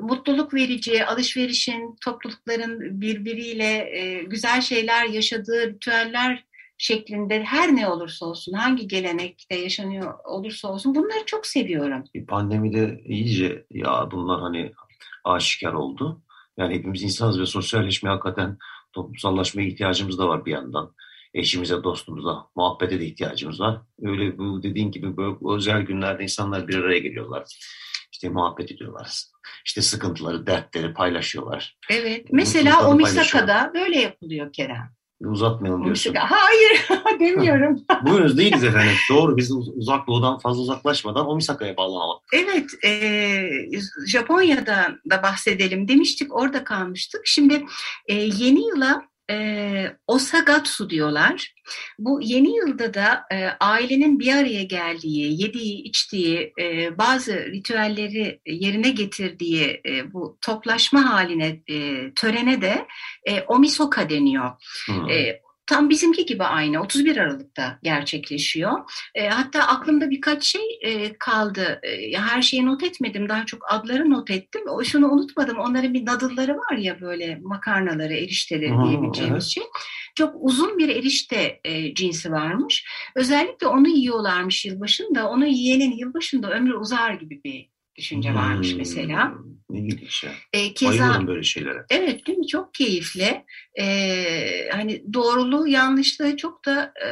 mutluluk 0.00 0.54
verici, 0.54 1.06
alışverişin, 1.06 1.96
toplulukların 2.04 3.00
birbiriyle 3.00 3.98
e, 3.98 4.22
güzel 4.22 4.60
şeyler 4.60 5.04
yaşadığı 5.04 5.66
ritüeller 5.66 6.44
şeklinde 6.78 7.44
her 7.44 7.76
ne 7.76 7.88
olursa 7.88 8.26
olsun, 8.26 8.52
hangi 8.52 8.88
gelenekte 8.88 9.56
yaşanıyor 9.56 10.14
olursa 10.24 10.68
olsun 10.68 10.94
bunları 10.94 11.24
çok 11.26 11.46
seviyorum. 11.46 12.04
Pandemide 12.28 13.00
iyice 13.04 13.66
ya 13.70 14.08
bunlar 14.10 14.40
hani 14.40 14.72
aşikar 15.24 15.72
oldu. 15.72 16.22
Yani 16.56 16.74
hepimiz 16.74 17.02
insanız 17.02 17.40
ve 17.40 17.46
sosyalleşmeye 17.46 18.10
hakikaten 18.10 18.58
toplumsallaşmaya 18.92 19.68
ihtiyacımız 19.68 20.18
da 20.18 20.28
var 20.28 20.44
bir 20.46 20.52
yandan. 20.52 20.94
Eşimize, 21.34 21.82
dostumuza, 21.82 22.46
muhabbete 22.56 23.00
de 23.00 23.06
ihtiyacımız 23.06 23.60
var. 23.60 23.80
Öyle 24.02 24.38
bu 24.38 24.62
dediğin 24.62 24.90
gibi 24.90 25.16
böyle 25.16 25.36
özel 25.54 25.82
günlerde 25.82 26.22
insanlar 26.22 26.68
bir 26.68 26.74
araya 26.74 26.98
geliyorlar 26.98 27.44
işte 28.18 28.28
muhabbet 28.28 28.72
ediyorlar. 28.72 29.24
İşte 29.64 29.82
sıkıntıları, 29.82 30.46
dertleri 30.46 30.94
paylaşıyorlar. 30.94 31.76
Evet. 31.90 32.26
Mesela 32.32 32.88
Omisaka'da 32.88 33.72
böyle 33.74 33.98
yapılıyor 33.98 34.52
Kerem. 34.52 34.90
Uzatmayalım 35.20 35.84
diyorsun. 35.84 36.14
Hayır 36.14 36.88
demiyorum. 37.20 37.80
Buyurunuz 38.06 38.38
değiliz 38.38 38.64
efendim. 38.64 38.94
Doğru 39.10 39.36
biz 39.36 39.52
uzak 39.52 40.06
doğudan 40.06 40.38
fazla 40.38 40.62
uzaklaşmadan 40.62 41.28
Omisaka'ya 41.28 41.76
bağlanalım. 41.76 42.18
Evet. 42.32 42.84
E, 42.84 43.50
Japonya'da 44.06 44.88
da 45.10 45.22
bahsedelim 45.22 45.88
demiştik. 45.88 46.36
Orada 46.36 46.64
kalmıştık. 46.64 47.20
Şimdi 47.24 47.64
e, 48.06 48.14
yeni 48.14 48.68
yıla 48.68 49.02
e, 49.30 49.96
Osagatsu 50.06 50.90
diyorlar. 50.90 51.54
Bu 51.98 52.20
yeni 52.22 52.56
yılda 52.56 52.94
da 52.94 53.22
e, 53.32 53.48
ailenin 53.60 54.20
bir 54.20 54.34
araya 54.34 54.62
geldiği, 54.62 55.42
yediği, 55.42 55.82
içtiği, 55.82 56.52
e, 56.60 56.98
bazı 56.98 57.32
ritüelleri 57.32 58.40
yerine 58.46 58.90
getirdiği 58.90 59.80
e, 59.88 60.12
bu 60.12 60.38
toplaşma 60.40 61.14
haline, 61.14 61.62
e, 61.70 62.10
törene 62.14 62.62
de 62.62 62.86
e, 63.24 63.40
Omisoka 63.40 64.10
deniyor. 64.10 64.50
Hmm. 64.86 65.10
E, 65.10 65.40
Tam 65.68 65.90
bizimki 65.90 66.26
gibi 66.26 66.44
aynı 66.44 66.80
31 66.80 67.16
Aralık'ta 67.16 67.78
gerçekleşiyor. 67.82 68.72
E, 69.14 69.28
hatta 69.28 69.62
aklımda 69.62 70.10
birkaç 70.10 70.44
şey 70.44 70.78
e, 70.82 71.18
kaldı. 71.18 71.80
E, 71.82 72.12
her 72.18 72.42
şeyi 72.42 72.66
not 72.66 72.82
etmedim. 72.82 73.28
Daha 73.28 73.46
çok 73.46 73.72
adları 73.72 74.10
not 74.10 74.30
ettim. 74.30 74.62
O 74.68 74.84
şunu 74.84 75.08
unutmadım. 75.08 75.58
Onların 75.58 75.94
bir 75.94 76.06
nadılları 76.06 76.56
var 76.56 76.76
ya 76.76 77.00
böyle 77.00 77.38
makarnaları, 77.42 78.14
erişteleri 78.14 78.70
hmm, 78.70 78.84
diyebileceğimiz 78.88 79.44
evet. 79.44 79.52
şey. 79.52 79.64
Çok 80.14 80.34
uzun 80.40 80.78
bir 80.78 80.88
erişte 80.88 81.60
e, 81.64 81.94
cinsi 81.94 82.32
varmış. 82.32 82.86
Özellikle 83.14 83.66
onu 83.66 83.88
yiyorlarmış 83.88 84.64
yılbaşında. 84.64 85.28
Onu 85.28 85.46
yiyenin 85.46 85.96
yılbaşında 85.96 86.50
ömrü 86.50 86.74
uzar 86.74 87.14
gibi 87.14 87.40
bir 87.44 87.70
düşünce 87.96 88.34
varmış 88.34 88.70
hmm, 88.70 88.78
mesela. 88.78 89.34
Ne 89.70 89.78
ilginç 89.78 90.24
ya. 90.24 90.30
E, 90.52 90.74
keza, 90.74 90.90
Bayılıyorum 90.90 91.26
böyle 91.26 91.42
şeylere. 91.42 91.84
Evet 91.90 92.26
değil 92.26 92.38
mi? 92.38 92.46
Çok 92.46 92.74
keyifli. 92.74 93.44
E, 93.80 94.68
hani 94.72 95.02
doğruluğu, 95.14 95.68
yanlışlığı 95.68 96.36
çok 96.36 96.64
da 96.64 96.92
e, 97.04 97.08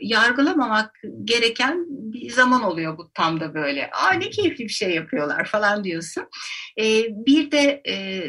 yargılamamak 0.00 1.00
gereken 1.24 1.84
bir 1.88 2.30
zaman 2.30 2.62
oluyor 2.62 2.98
bu 2.98 3.10
tam 3.14 3.40
da 3.40 3.54
böyle. 3.54 3.90
Aa 3.90 4.12
ne 4.12 4.30
keyifli 4.30 4.64
bir 4.64 4.68
şey 4.68 4.90
yapıyorlar 4.90 5.44
falan 5.44 5.84
diyorsun. 5.84 6.24
E, 6.80 7.04
bir 7.26 7.50
de 7.50 7.82
e, 7.86 8.24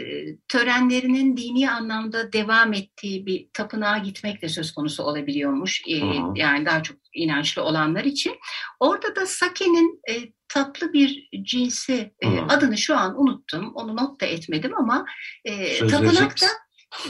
törenlerinin 0.47 1.37
dini 1.37 1.71
anlamda 1.71 2.33
devam 2.33 2.73
ettiği 2.73 3.25
bir 3.25 3.47
tapınağa 3.53 3.97
gitmek 3.97 4.41
de 4.41 4.49
söz 4.49 4.71
konusu 4.71 5.03
olabiliyormuş. 5.03 5.81
E, 5.87 5.95
yani 6.35 6.65
daha 6.65 6.83
çok 6.83 6.97
inançlı 7.13 7.63
olanlar 7.63 8.03
için. 8.03 8.35
Orada 8.79 9.15
da 9.15 9.25
sakenin 9.25 10.01
e, 10.09 10.13
tatlı 10.49 10.93
bir 10.93 11.29
cinsi 11.41 12.13
e, 12.21 12.39
adını 12.39 12.77
şu 12.77 12.97
an 12.97 13.21
unuttum. 13.21 13.68
Onu 13.75 13.95
not 13.95 14.21
da 14.21 14.25
etmedim 14.25 14.77
ama 14.77 15.05
e, 15.45 15.87
tapınakta 15.87 16.47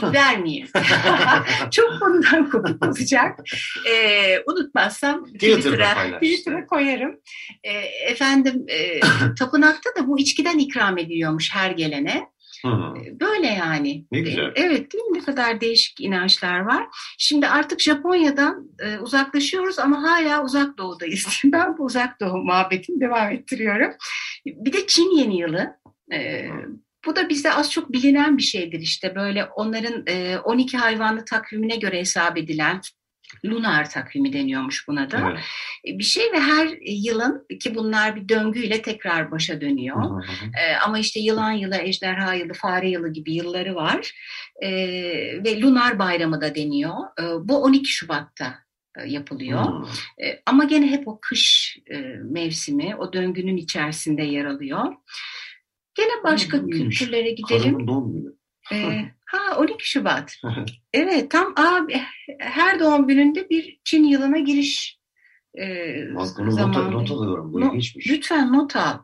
vermeyeyim. 0.02 0.68
Çok 1.70 2.00
konudan 2.00 2.50
kopuk 2.50 2.86
olacak. 2.86 3.40
E, 3.90 3.94
unutmazsam 4.46 5.24
Twitter'a 5.24 6.12
Twitter 6.12 6.66
koyarım. 6.66 7.20
E, 7.64 7.72
efendim 8.10 8.64
e, 8.68 9.00
tapınakta 9.38 9.90
da 9.98 10.08
bu 10.08 10.18
içkiden 10.18 10.58
ikram 10.58 10.98
ediliyormuş 10.98 11.54
her 11.54 11.70
gelene. 11.70 12.26
Hı. 12.66 12.94
Böyle 13.20 13.46
yani. 13.46 14.04
Ne 14.12 14.20
güzel. 14.20 14.52
Evet 14.54 14.92
değil 14.92 15.04
mi? 15.04 15.18
Ne 15.18 15.24
kadar 15.24 15.60
değişik 15.60 16.00
inançlar 16.00 16.60
var. 16.60 16.86
Şimdi 17.18 17.48
artık 17.48 17.80
Japonya'dan 17.80 18.68
e, 18.78 18.98
uzaklaşıyoruz 18.98 19.78
ama 19.78 20.02
hala 20.02 20.44
uzak 20.44 20.78
doğudayız. 20.78 21.26
Ben 21.44 21.78
bu 21.78 21.84
uzak 21.84 22.20
doğu 22.20 22.36
muhabbetini 22.36 23.00
devam 23.00 23.30
ettiriyorum. 23.30 23.92
Bir 24.46 24.72
de 24.72 24.86
Çin 24.86 25.18
yeni 25.18 25.38
yılı. 25.38 25.79
E, 26.12 26.48
bu 27.06 27.16
da 27.16 27.28
bizde 27.28 27.52
az 27.52 27.72
çok 27.72 27.92
bilinen 27.92 28.38
bir 28.38 28.42
şeydir 28.42 28.80
işte 28.80 29.14
böyle 29.14 29.44
onların 29.44 30.04
e, 30.06 30.38
12 30.38 30.78
hayvanlı 30.78 31.24
takvimine 31.24 31.76
göre 31.76 31.98
hesap 31.98 32.38
edilen 32.38 32.80
lunar 33.44 33.90
takvimi 33.90 34.32
deniyormuş 34.32 34.88
buna 34.88 35.10
da. 35.10 35.30
Evet. 35.30 35.98
Bir 35.98 36.04
şey 36.04 36.32
ve 36.32 36.40
her 36.40 36.68
yılın 36.86 37.46
ki 37.60 37.74
bunlar 37.74 38.16
bir 38.16 38.28
döngüyle 38.28 38.82
tekrar 38.82 39.30
başa 39.30 39.60
dönüyor. 39.60 39.96
Hı 39.96 40.14
hı 40.14 40.32
hı. 40.32 40.46
Ee, 40.60 40.76
ama 40.76 40.98
işte 40.98 41.20
yılan 41.20 41.52
yılı, 41.52 41.76
ejderha 41.76 42.34
yılı, 42.34 42.52
fare 42.52 42.90
yılı 42.90 43.12
gibi 43.12 43.34
yılları 43.34 43.74
var. 43.74 44.12
Ee, 44.62 44.70
ve 45.44 45.60
Lunar 45.60 45.98
Bayramı 45.98 46.40
da 46.40 46.54
deniyor. 46.54 46.94
Ee, 47.20 47.48
bu 47.48 47.62
12 47.62 47.92
Şubat'ta 47.92 48.54
e, 48.98 49.08
yapılıyor. 49.08 49.88
Ee, 50.22 50.42
ama 50.46 50.64
gene 50.64 50.86
hep 50.90 51.08
o 51.08 51.18
kış 51.22 51.76
e, 51.90 51.98
mevsimi, 52.24 52.96
o 52.96 53.12
döngünün 53.12 53.56
içerisinde 53.56 54.22
yer 54.22 54.44
alıyor. 54.44 54.94
Gene 56.00 56.22
başka 56.24 56.56
iyiymiş. 56.56 56.98
kültürlere 56.98 57.30
gidelim. 57.30 57.62
Karımın 57.62 57.86
doğum 57.86 58.12
günü. 58.12 58.32
Ee, 58.72 59.04
ha 59.26 59.56
12 59.58 59.88
Şubat. 59.90 60.36
Evet 60.92 61.30
tam 61.30 61.52
abi 61.56 62.00
her 62.38 62.80
doğum 62.80 63.06
gününde 63.08 63.50
bir 63.50 63.80
Çin 63.84 64.04
yılına 64.04 64.38
giriş 64.38 64.98
e, 65.58 65.64
Bak 66.14 66.28
bunu 66.38 66.46
not, 66.46 66.54
zamanı. 66.54 66.92
not 66.92 67.10
alıyorum. 67.10 67.52
Bu 67.52 67.60
No- 67.60 67.68
ilginçmiş. 67.68 68.06
Lütfen 68.10 68.52
not 68.52 68.76
al. 68.76 68.98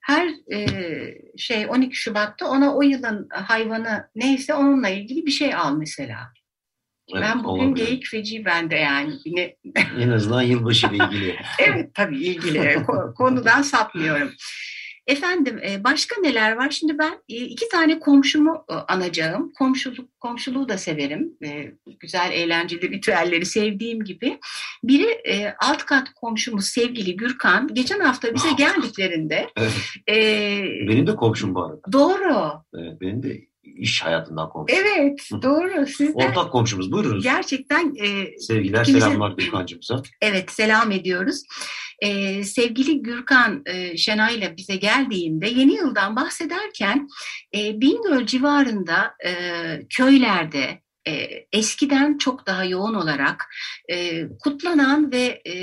Her 0.00 0.28
e, 0.52 0.66
şey 1.36 1.66
12 1.68 1.96
Şubat'ta 1.96 2.46
ona 2.50 2.76
o 2.76 2.82
yılın 2.82 3.28
hayvanı 3.32 4.10
neyse 4.14 4.54
onunla 4.54 4.88
ilgili 4.88 5.26
bir 5.26 5.30
şey 5.30 5.54
al 5.54 5.76
mesela. 5.76 6.18
Evet, 7.14 7.22
ben 7.22 7.44
bugün 7.44 7.62
olabilir. 7.68 7.86
geyik 7.86 8.06
feci 8.06 8.44
bende 8.44 8.76
yani. 8.76 9.12
Yine, 9.24 9.56
En 9.98 10.10
azından 10.10 10.42
yılbaşı 10.42 10.86
ile 10.86 10.96
ilgili. 11.04 11.36
evet 11.60 11.94
tabii 11.94 12.18
ilgili 12.18 12.58
Ko- 12.58 13.14
konudan 13.14 13.62
sapmıyorum. 13.62 14.30
Efendim 15.06 15.58
e, 15.70 15.84
başka 15.84 16.20
neler 16.20 16.52
var? 16.56 16.70
Şimdi 16.70 16.98
ben 16.98 17.12
e, 17.28 17.36
iki 17.36 17.68
tane 17.68 17.98
komşumu 17.98 18.64
e, 18.70 18.74
anacağım. 18.74 19.52
Komşuluk 19.58 20.20
komşuluğu 20.20 20.68
da 20.68 20.78
severim. 20.78 21.36
E, 21.44 21.72
Güzel 22.00 22.30
eğlenceli 22.32 22.90
ritüelleri 22.90 23.46
sevdiğim 23.46 24.04
gibi. 24.04 24.38
Biri 24.84 25.06
e, 25.28 25.54
alt 25.60 25.84
kat 25.84 26.08
komşumuz 26.14 26.64
sevgili 26.66 27.16
Gürkan. 27.16 27.68
Geçen 27.72 28.00
hafta 28.00 28.34
bize 28.34 28.52
geldiklerinde 28.58 29.46
Evet. 29.56 29.72
e, 30.08 30.16
Benim 30.88 31.06
de 31.06 31.16
komşum 31.16 31.54
bu 31.54 31.62
arada. 31.64 31.92
doğru. 31.92 32.52
Evet, 32.74 33.00
benim 33.00 33.22
de 33.22 33.40
iş 33.76 34.02
hayatından 34.02 34.48
komşum. 34.48 34.78
Evet 34.78 35.28
doğru. 35.42 35.86
Siz 35.86 36.08
de 36.08 36.12
Ortak 36.14 36.52
komşumuz. 36.52 36.92
Buyurunuz. 36.92 37.24
gerçekten 37.24 37.94
e, 38.04 38.38
Sevgiler, 38.38 38.84
İkinize- 38.84 39.00
selamlar 39.00 39.30
Gülkancığımıza. 39.32 40.02
Evet 40.20 40.50
selam 40.50 40.90
ediyoruz. 40.92 41.42
Ee, 42.02 42.44
sevgili 42.44 43.02
Gürkan 43.02 43.62
e, 43.66 43.96
Şenay 43.96 44.34
ile 44.38 44.54
bize 44.56 44.76
geldiğinde 44.76 45.48
yeni 45.48 45.74
yıldan 45.74 46.16
bahsederken 46.16 47.08
e, 47.56 47.80
Bingöl 47.80 48.26
civarında 48.26 49.14
e, 49.26 49.32
köylerde 49.90 50.82
e, 51.08 51.12
eskiden 51.52 52.18
çok 52.18 52.46
daha 52.46 52.64
yoğun 52.64 52.94
olarak 52.94 53.50
e, 53.88 54.28
kutlanan 54.28 55.12
ve 55.12 55.42
e, 55.46 55.54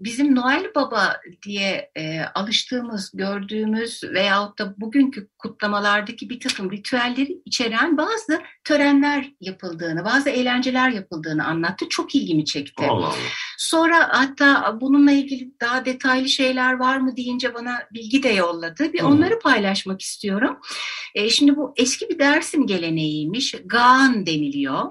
bizim 0.00 0.34
Noel 0.34 0.74
Baba 0.74 1.20
diye 1.46 1.90
e, 1.96 2.20
alıştığımız, 2.20 3.10
gördüğümüz 3.14 4.02
veyahut 4.04 4.58
da 4.58 4.74
bugünkü 4.76 5.28
kutlamalardaki 5.38 6.30
bir 6.30 6.40
takım 6.40 6.72
ritüelleri 6.72 7.42
içeren 7.44 7.96
bazı 7.96 8.42
törenler 8.64 9.32
yapıldığını, 9.40 10.04
bazı 10.04 10.30
eğlenceler 10.30 10.90
yapıldığını 10.90 11.46
anlattı. 11.46 11.86
Çok 11.88 12.14
ilgimi 12.14 12.44
çekti. 12.44 12.86
Allah 12.88 13.06
Allah. 13.06 13.14
Sonra 13.62 14.08
hatta 14.12 14.78
bununla 14.80 15.12
ilgili 15.12 15.50
daha 15.60 15.84
detaylı 15.84 16.28
şeyler 16.28 16.72
var 16.72 16.96
mı 16.96 17.16
deyince 17.16 17.54
bana 17.54 17.78
bilgi 17.92 18.22
de 18.22 18.28
yolladı. 18.28 18.92
Bir 18.92 19.02
onları 19.02 19.38
paylaşmak 19.38 20.00
istiyorum. 20.00 20.58
E, 21.14 21.30
şimdi 21.30 21.56
bu 21.56 21.74
eski 21.76 22.08
bir 22.08 22.18
dersim 22.18 22.66
geleneğiymiş. 22.66 23.54
Gaan 23.64 24.26
deniliyor. 24.26 24.82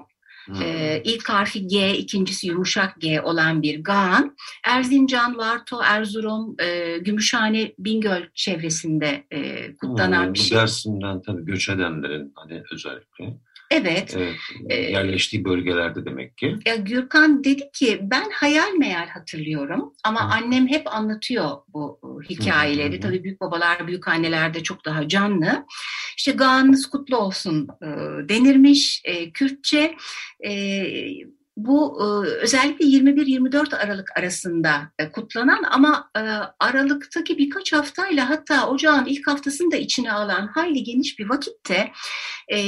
Hı. 0.46 0.64
E, 0.64 1.02
ilk 1.04 1.28
harfi 1.28 1.66
G, 1.66 1.96
ikincisi 1.96 2.46
yumuşak 2.46 3.00
G 3.00 3.20
olan 3.20 3.62
bir 3.62 3.84
Gaan. 3.84 4.36
Erzincan, 4.64 5.38
Varto, 5.38 5.80
Erzurum, 5.84 6.56
e, 6.60 6.98
Gümüşhane, 6.98 7.72
Bingöl 7.78 8.22
çevresinde 8.34 9.24
e, 9.30 9.74
kutlanan 9.76 10.26
Hı, 10.26 10.34
bir 10.34 10.38
Bu 10.38 10.42
şey. 10.42 10.58
Dersim'den 10.58 11.22
tabii 11.22 11.44
göç 11.44 11.68
edenlerin 11.68 12.32
hani 12.34 12.62
özellikle 12.72 13.38
Evet. 13.72 14.16
evet, 14.16 14.90
yerleştiği 14.90 15.44
bölgelerde 15.44 16.04
demek 16.04 16.36
ki. 16.36 16.56
Ya 16.66 16.76
Gürkan 16.76 17.44
dedi 17.44 17.70
ki 17.72 17.98
ben 18.02 18.30
hayal 18.30 18.72
meyal 18.72 19.08
hatırlıyorum 19.08 19.92
ama 20.04 20.20
Hı. 20.20 20.34
annem 20.34 20.68
hep 20.68 20.94
anlatıyor 20.94 21.50
bu 21.68 22.00
e, 22.04 22.28
hikayeleri. 22.28 22.96
Hı. 22.96 23.00
Tabii 23.00 23.24
büyük 23.24 23.40
babalar, 23.40 23.86
büyük 23.86 24.08
anneler 24.08 24.54
de 24.54 24.62
çok 24.62 24.84
daha 24.84 25.08
canlı. 25.08 25.66
İşte 26.16 26.32
Gağanınız 26.32 26.86
kutlu 26.86 27.16
olsun 27.16 27.68
e, 27.82 27.86
denirmiş 28.28 29.02
e, 29.04 29.30
Kürtçe. 29.30 29.96
Bu 31.64 31.98
e, 32.00 32.28
özellikle 32.28 32.84
21-24 32.84 33.76
Aralık 33.76 34.18
arasında 34.18 34.92
e, 34.98 35.12
kutlanan 35.12 35.62
ama 35.70 36.10
e, 36.16 36.20
Aralık'taki 36.60 37.38
birkaç 37.38 37.72
haftayla 37.72 38.30
hatta 38.30 38.68
ocağın 38.68 39.06
ilk 39.06 39.26
haftasını 39.26 39.72
da 39.72 39.76
içine 39.76 40.12
alan 40.12 40.46
hayli 40.46 40.82
geniş 40.82 41.18
bir 41.18 41.30
vakitte 41.30 41.92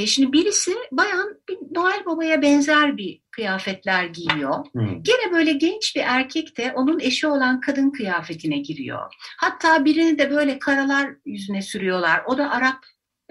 şimdi 0.05 0.33
birisi 0.33 0.75
bayan 0.91 1.37
bir 1.49 1.57
Noel 1.71 2.05
Baba'ya 2.05 2.41
benzer 2.41 2.97
bir 2.97 3.21
kıyafetler 3.31 4.05
giyiyor. 4.05 4.65
Hı. 4.75 4.81
Gene 5.01 5.31
böyle 5.31 5.51
genç 5.51 5.95
bir 5.95 6.01
erkek 6.05 6.57
de 6.57 6.73
onun 6.75 6.99
eşi 6.99 7.27
olan 7.27 7.59
kadın 7.59 7.89
kıyafetine 7.89 8.57
giriyor. 8.57 9.13
Hatta 9.37 9.85
birini 9.85 10.17
de 10.17 10.31
böyle 10.31 10.59
karalar 10.59 11.09
yüzüne 11.25 11.61
sürüyorlar. 11.61 12.23
O 12.27 12.37
da 12.37 12.51
Arap 12.51 12.77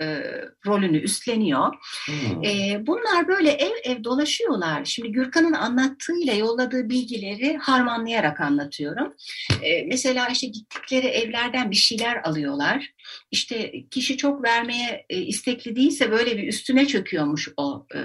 e, 0.00 0.22
rolünü 0.66 0.98
üstleniyor. 0.98 1.74
Hı. 2.07 2.46
E, 2.46 2.78
bunlar 2.87 3.28
böyle 3.28 3.50
ev 3.50 3.72
ev 3.85 4.04
dolaşıyorlar. 4.04 4.85
Şimdi 4.85 5.12
Gürkan'ın 5.12 5.52
anlattığıyla 5.52 6.35
yolladığı 6.35 6.88
bilgileri 6.88 7.57
harmanlayarak 7.57 8.40
anlatıyorum. 8.40 9.14
E, 9.62 9.83
mesela 9.87 10.28
işte 10.28 10.46
gittikleri 10.46 11.07
evlerden 11.07 11.70
bir 11.70 11.76
şeyler 11.76 12.22
alıyorlar. 12.24 12.90
İşte 13.30 13.72
kişi 13.90 14.16
çok 14.16 14.44
vermeye 14.44 15.07
e, 15.11 15.16
istekli 15.16 15.76
değilse 15.76 16.11
böyle 16.11 16.38
bir 16.38 16.48
üstüne 16.48 16.87
çöküyormuş 16.87 17.48
o 17.57 17.87
e, 17.94 18.00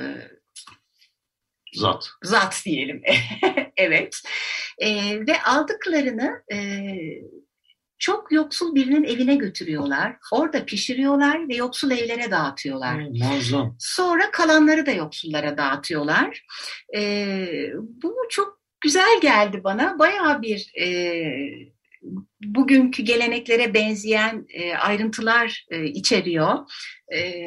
Zat. 1.73 2.09
zat 2.23 2.61
diyelim. 2.65 3.01
evet. 3.77 4.21
E, 4.77 5.19
ve 5.27 5.41
aldıklarını 5.41 6.43
e, 6.53 6.57
çok 7.99 8.31
yoksul 8.31 8.75
birinin 8.75 9.03
evine 9.03 9.35
götürüyorlar. 9.35 10.15
Orada 10.31 10.65
pişiriyorlar 10.65 11.49
ve 11.49 11.55
yoksul 11.55 11.91
evlere 11.91 12.31
dağıtıyorlar. 12.31 13.01
Muazzam. 13.01 13.75
Sonra 13.79 14.31
kalanları 14.31 14.85
da 14.85 14.91
yoksullara 14.91 15.57
dağıtıyorlar. 15.57 16.45
E, 16.95 17.37
bu 18.03 18.15
çok 18.29 18.59
güzel 18.81 19.21
geldi 19.21 19.61
bana. 19.63 19.99
Bayağı 19.99 20.41
bir 20.41 20.71
e, 20.81 20.89
bugünkü 22.41 23.03
geleneklere 23.03 23.73
benzeyen 23.73 24.45
e, 24.49 24.73
ayrıntılar 24.75 25.65
e, 25.69 25.85
içeriyor. 25.85 26.57
E, 27.15 27.43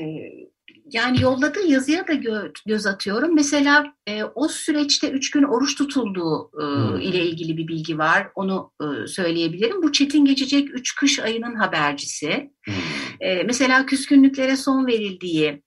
yani 0.92 1.22
yolladığı 1.22 1.66
yazıya 1.66 2.08
da 2.08 2.12
gö- 2.12 2.52
göz 2.66 2.86
atıyorum. 2.86 3.34
Mesela 3.34 3.84
e, 4.06 4.24
o 4.24 4.48
süreçte 4.48 5.10
üç 5.10 5.30
gün 5.30 5.42
oruç 5.42 5.74
tutulduğu 5.74 6.50
e, 6.60 6.62
Hmm. 6.62 7.00
ile 7.00 7.26
ilgili 7.26 7.56
bir 7.56 7.68
bilgi 7.68 7.98
var. 7.98 8.28
Onu 8.34 8.72
e, 8.82 9.06
söyleyebilirim. 9.06 9.82
Bu 9.82 9.92
çetin 9.92 10.24
geçecek 10.24 10.74
üç 10.74 10.94
kış 10.94 11.18
ayının 11.18 11.54
habercisi. 11.54 12.50
Hı. 12.66 12.72
E, 13.20 13.42
mesela 13.42 13.86
küskünlüklere 13.86 14.56
son 14.56 14.86
verildiği, 14.86 15.62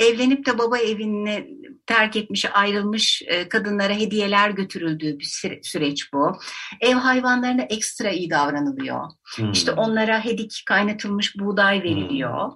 evlenip 0.00 0.46
de 0.46 0.58
baba 0.58 0.78
evini 0.78 1.48
terk 1.86 2.16
etmiş, 2.16 2.44
ayrılmış 2.52 3.22
e, 3.26 3.48
kadınlara 3.48 3.94
hediyeler 3.94 4.50
götürüldüğü 4.50 5.18
bir 5.18 5.24
süre- 5.24 5.62
süreç 5.62 6.12
bu. 6.12 6.32
Ev 6.80 6.94
hayvanlarına 6.94 7.62
ekstra 7.62 8.10
iyi 8.10 8.30
davranılıyor. 8.30 9.04
Hı. 9.36 9.50
İşte 9.52 9.72
onlara 9.72 10.24
hedik 10.24 10.62
kaynatılmış 10.66 11.38
buğday 11.38 11.82
veriliyor. 11.82 12.50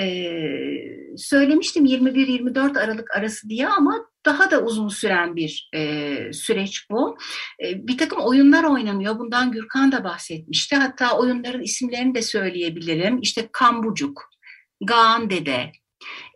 Ee, 0.00 1.16
söylemiştim 1.16 1.86
21-24 1.86 2.80
Aralık 2.80 3.16
arası 3.16 3.48
diye 3.48 3.68
ama 3.68 4.06
daha 4.26 4.50
da 4.50 4.62
uzun 4.62 4.88
süren 4.88 5.36
bir 5.36 5.70
e, 5.74 6.32
süreç 6.32 6.90
bu. 6.90 7.16
E, 7.64 7.86
bir 7.88 7.98
takım 7.98 8.18
oyunlar 8.20 8.64
oynanıyor. 8.64 9.18
Bundan 9.18 9.52
Gürkan 9.52 9.92
da 9.92 10.04
bahsetmişti. 10.04 10.76
Hatta 10.76 11.18
oyunların 11.18 11.62
isimlerini 11.62 12.14
de 12.14 12.22
söyleyebilirim. 12.22 13.20
İşte 13.20 13.48
Kambucuk, 13.52 14.30
Gaan 14.80 15.30
Dede, 15.30 15.72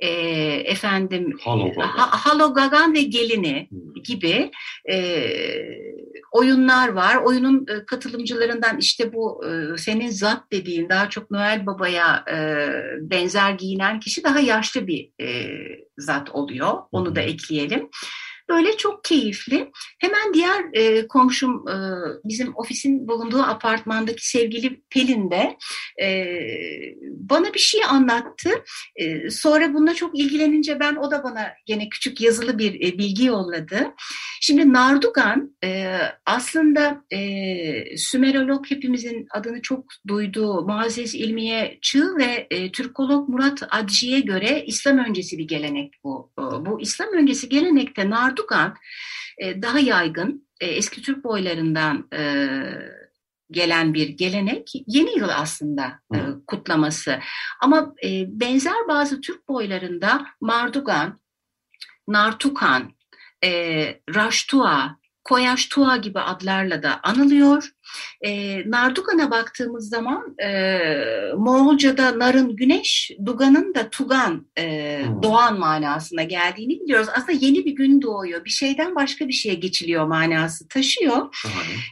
e, 0.01 0.09
efendim 0.65 1.37
Halo 1.45 1.71
Baba. 1.77 1.87
Ha- 1.87 2.25
ve 2.95 3.03
Gelini 3.03 3.69
Hı. 3.71 4.03
gibi 4.03 4.51
e, 4.91 5.27
oyunlar 6.33 6.89
var. 6.89 7.17
Oyunun 7.17 7.67
e, 7.69 7.87
katılımcılarından 7.87 8.79
işte 8.79 9.13
bu 9.13 9.45
e, 9.47 9.79
senin 9.79 10.11
zat 10.11 10.43
dediğin 10.53 10.89
daha 10.89 11.11
çok 11.11 11.31
Noel 11.31 11.67
Baba'ya 11.67 12.25
e, 12.33 12.37
benzer 13.01 13.51
giyinen 13.51 14.01
kişi 14.01 14.25
daha 14.25 14.41
yaşlı 14.41 14.87
bir 14.87 15.11
e, 15.21 15.49
zat 15.99 16.31
oluyor. 16.31 16.75
Onu 16.93 17.17
da 17.17 17.21
ekleyelim. 17.21 17.89
Böyle 18.49 18.77
çok 18.77 19.05
keyifli. 19.05 19.71
Hemen 19.99 20.35
diğer 20.35 20.65
e, 20.73 21.09
komşum 21.09 21.69
e, 21.69 21.77
bizim 22.25 22.57
ofisin 22.57 23.09
bulunduğu 23.09 23.43
apartmandaki 23.43 24.29
sevgili 24.29 24.81
Pelin 24.91 25.31
de 25.31 25.57
e, 26.03 26.27
bana 27.03 27.55
bir 27.55 27.59
şey 27.59 27.81
anlattı. 27.85 28.51
E, 28.97 29.31
sonra 29.31 29.75
bununla 29.75 29.95
çok 29.95 30.19
ilgilenince 30.19 30.81
ben 30.81 30.97
o 30.97 31.11
da 31.11 31.25
bana 31.25 31.49
gene 31.67 31.89
küçük 31.89 32.21
yazılı 32.21 32.59
bir 32.59 32.75
e, 32.75 32.99
bilgi 32.99 33.25
yolladı. 33.25 33.95
Şimdi 34.41 34.73
Nardugan 34.73 35.57
e, 35.65 35.99
aslında 36.27 37.05
e, 37.11 37.97
Sümerolog 37.97 38.71
hepimizin 38.71 39.27
adını 39.31 39.63
çok 39.63 39.85
duyduğu 40.09 40.67
Muazzez 40.67 41.15
İlmiye 41.15 41.79
Çığ 41.83 42.17
ve 42.17 42.47
e, 42.51 42.73
Türkolog 42.73 43.29
Murat 43.29 43.63
Adji'ye 43.71 44.21
göre 44.21 44.65
İslam 44.67 44.99
öncesi 44.99 45.39
bir 45.39 45.49
gelenek 45.49 45.95
bu. 46.05 46.33
E, 46.39 46.43
bu 46.43 46.81
İslam 46.81 47.09
öncesi 47.13 47.49
gelenekte 47.49 48.11
Nardugan 48.11 48.36
Erdoğan 48.37 48.77
e, 49.39 49.63
daha 49.63 49.79
yaygın 49.79 50.49
e, 50.61 50.67
eski 50.67 51.03
Türk 51.03 51.25
boylarından 51.25 52.09
e, 52.13 52.23
gelen 53.51 53.95
bir 53.95 54.09
gelenek. 54.09 54.73
Yeni 54.87 55.19
yıl 55.19 55.29
aslında 55.29 56.01
e, 56.15 56.19
kutlaması. 56.47 57.19
Ama 57.61 57.95
e, 58.05 58.25
benzer 58.41 58.89
bazı 58.89 59.21
Türk 59.21 59.49
boylarında 59.49 60.27
Mardugan, 60.41 61.21
Nartukan, 62.09 62.93
e, 63.45 63.51
Raştua, 64.15 64.99
Koyaş 65.29 65.67
Tua 65.67 65.97
gibi 65.97 66.21
adlarla 66.21 66.83
da 66.83 67.01
anılıyor. 67.03 67.71
E, 68.21 68.61
Nardugan'a 68.71 69.31
baktığımız 69.31 69.89
zaman 69.89 70.35
e, 70.43 70.79
Moğolca'da 71.37 72.19
narın 72.19 72.57
güneş, 72.57 73.11
duganın 73.25 73.75
da 73.75 73.91
tugan, 73.91 74.47
e, 74.59 75.01
hmm. 75.05 75.23
doğan 75.23 75.59
manasına 75.59 76.23
geldiğini 76.23 76.81
biliyoruz. 76.81 77.09
Aslında 77.15 77.33
yeni 77.33 77.65
bir 77.65 77.73
gün 77.73 78.03
doğuyor, 78.03 78.45
bir 78.45 78.51
şeyden 78.51 78.95
başka 78.95 79.29
bir 79.29 79.33
şeye 79.33 79.55
geçiliyor 79.55 80.07
manası 80.07 80.69
taşıyor. 80.69 81.45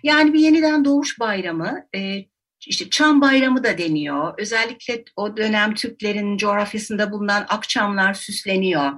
Yani 0.02 0.32
bir 0.32 0.40
yeniden 0.40 0.84
doğuş 0.84 1.20
bayramı, 1.20 1.86
e, 1.94 2.24
işte 2.66 2.90
Çam 2.90 3.20
Bayramı 3.20 3.64
da 3.64 3.78
deniyor. 3.78 4.34
Özellikle 4.38 5.04
o 5.16 5.36
dönem 5.36 5.74
Türklerin 5.74 6.36
coğrafyasında 6.36 7.12
bulunan 7.12 7.46
akçamlar 7.48 8.14
süsleniyor. 8.14 8.92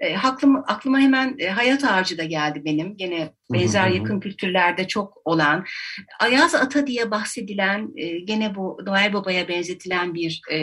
E, 0.00 0.16
aklıma, 0.16 0.64
aklıma 0.66 1.00
hemen 1.00 1.36
e, 1.38 1.48
hayat 1.48 1.84
ağacı 1.84 2.18
da 2.18 2.24
geldi 2.24 2.62
benim. 2.64 2.96
Gene 2.96 3.34
benzer 3.52 3.88
yakın 3.88 4.20
kültürlerde 4.20 4.88
çok 4.88 5.22
olan. 5.24 5.64
Ayaz 6.20 6.54
Ata 6.54 6.86
diye 6.86 7.10
bahsedilen, 7.10 7.92
e, 7.96 8.18
gene 8.18 8.54
bu 8.54 8.78
Noel 8.86 9.12
Baba'ya 9.12 9.48
benzetilen 9.48 10.14
bir 10.14 10.42
e, 10.52 10.58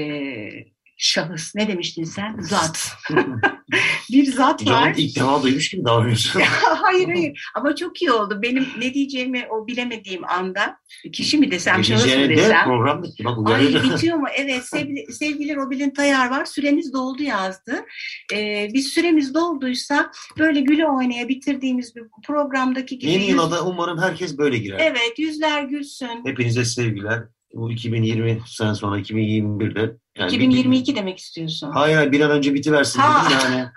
şahıs. 0.98 1.56
Ne 1.56 1.68
demiştin 1.68 2.04
sen? 2.04 2.38
Zat. 2.40 2.98
bir 4.12 4.26
zat 4.26 4.68
var. 4.68 4.94
ilk 4.98 5.16
defa 5.16 5.44
duymuş 5.44 5.70
gibi 5.70 5.86
davranıyorsun. 5.86 6.42
hayır 6.84 7.08
hayır 7.08 7.50
ama 7.56 7.76
çok 7.76 8.02
iyi 8.02 8.12
oldu. 8.12 8.40
Benim 8.42 8.68
ne 8.80 8.94
diyeceğimi 8.94 9.48
o 9.50 9.68
bilemediğim 9.68 10.30
anda 10.30 10.78
kişi 11.14 11.38
mi 11.38 11.52
desem 11.52 11.84
şahıs 11.84 12.06
mı 12.06 12.30
desem. 12.30 12.64
program 12.64 13.04
bitti. 13.04 13.26
Bak, 13.26 13.50
Ay 13.50 13.84
bitiyor 13.84 14.18
mu? 14.18 14.28
Evet 14.38 14.64
sevgili, 14.68 15.14
sevgili 15.14 15.56
Robin 15.56 15.90
Tayar 15.90 16.30
var. 16.30 16.46
Süreniz 16.46 16.94
doldu 16.94 17.24
yazdı. 17.24 17.86
Ee, 18.34 18.70
biz 18.74 18.88
süremiz 18.88 19.34
dolduysa 19.34 20.12
böyle 20.38 20.62
güle 20.62 20.88
oynaya 20.88 21.28
bitirdiğimiz 21.28 21.96
bir 21.96 22.04
programdaki 22.26 23.00
gibi. 23.00 23.12
Yeni 23.12 23.26
yıla 23.26 23.52
da 23.52 23.66
umarım 23.66 23.98
herkes 23.98 24.38
böyle 24.38 24.58
girer. 24.58 24.80
Evet 24.80 25.14
yüzler 25.20 25.64
gülsün. 25.64 26.26
Hepinize 26.26 26.66
sevgiler. 26.66 27.24
Bu 27.54 27.72
2020 27.72 28.42
sene 28.48 28.76
sonra 28.76 29.00
2021'de. 29.00 29.98
Yani 30.20 30.28
2022 30.28 30.92
bir, 30.92 30.96
demek 30.96 31.18
istiyorsun. 31.18 31.72
Hayır 31.72 32.12
bir 32.12 32.22
an 32.22 32.32
önce 32.32 32.54
bitiversin 32.54 33.00
ha. 33.00 33.30
dedim 33.30 33.58
yani. 33.58 33.68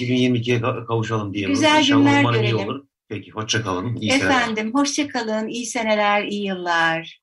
2022'ye 0.00 0.60
kavuşalım 0.86 1.34
diye. 1.34 1.48
Güzel 1.48 1.78
İnşallah 1.78 2.20
günler 2.20 2.32
görelim. 2.32 2.56
Iyi 2.56 2.64
olur. 2.64 2.84
Peki 3.08 3.30
hoşçakalın. 3.30 3.96
İyi 3.96 4.12
Efendim 4.12 4.74
hoşçakalın. 4.74 5.48
İyi 5.48 5.66
seneler, 5.66 6.24
iyi 6.24 6.46
yıllar. 6.46 7.20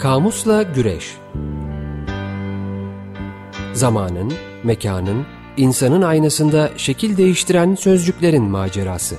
Kamusla 0.00 0.62
Güreş 0.62 1.16
Zamanın, 3.72 4.32
mekanın, 4.64 5.26
insanın 5.56 6.02
aynasında 6.02 6.70
şekil 6.76 7.16
değiştiren 7.16 7.74
sözcüklerin 7.74 8.44
macerası. 8.44 9.16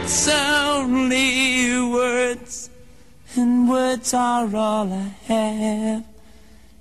It's 0.00 0.28
only 0.28 1.62
words 1.92 2.68
and 3.38 3.66
words 3.66 4.14
are 4.14 4.56
all 4.56 4.88
I 4.88 5.32
have 5.32 6.02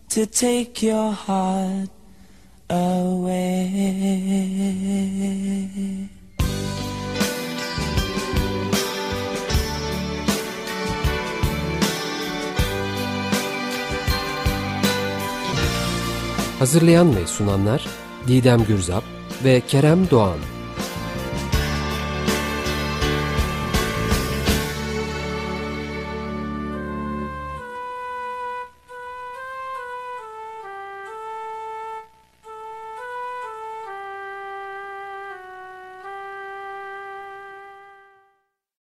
to 0.09 0.25
take 0.25 0.87
your 0.87 1.13
heart 1.13 1.89
away. 2.69 3.71
Hazırlayan 16.59 17.15
ve 17.15 17.27
sunanlar 17.27 17.87
Didem 18.27 18.63
Gürzap 18.67 19.03
ve 19.43 19.61
Kerem 19.67 20.09
Doğan 20.11 20.37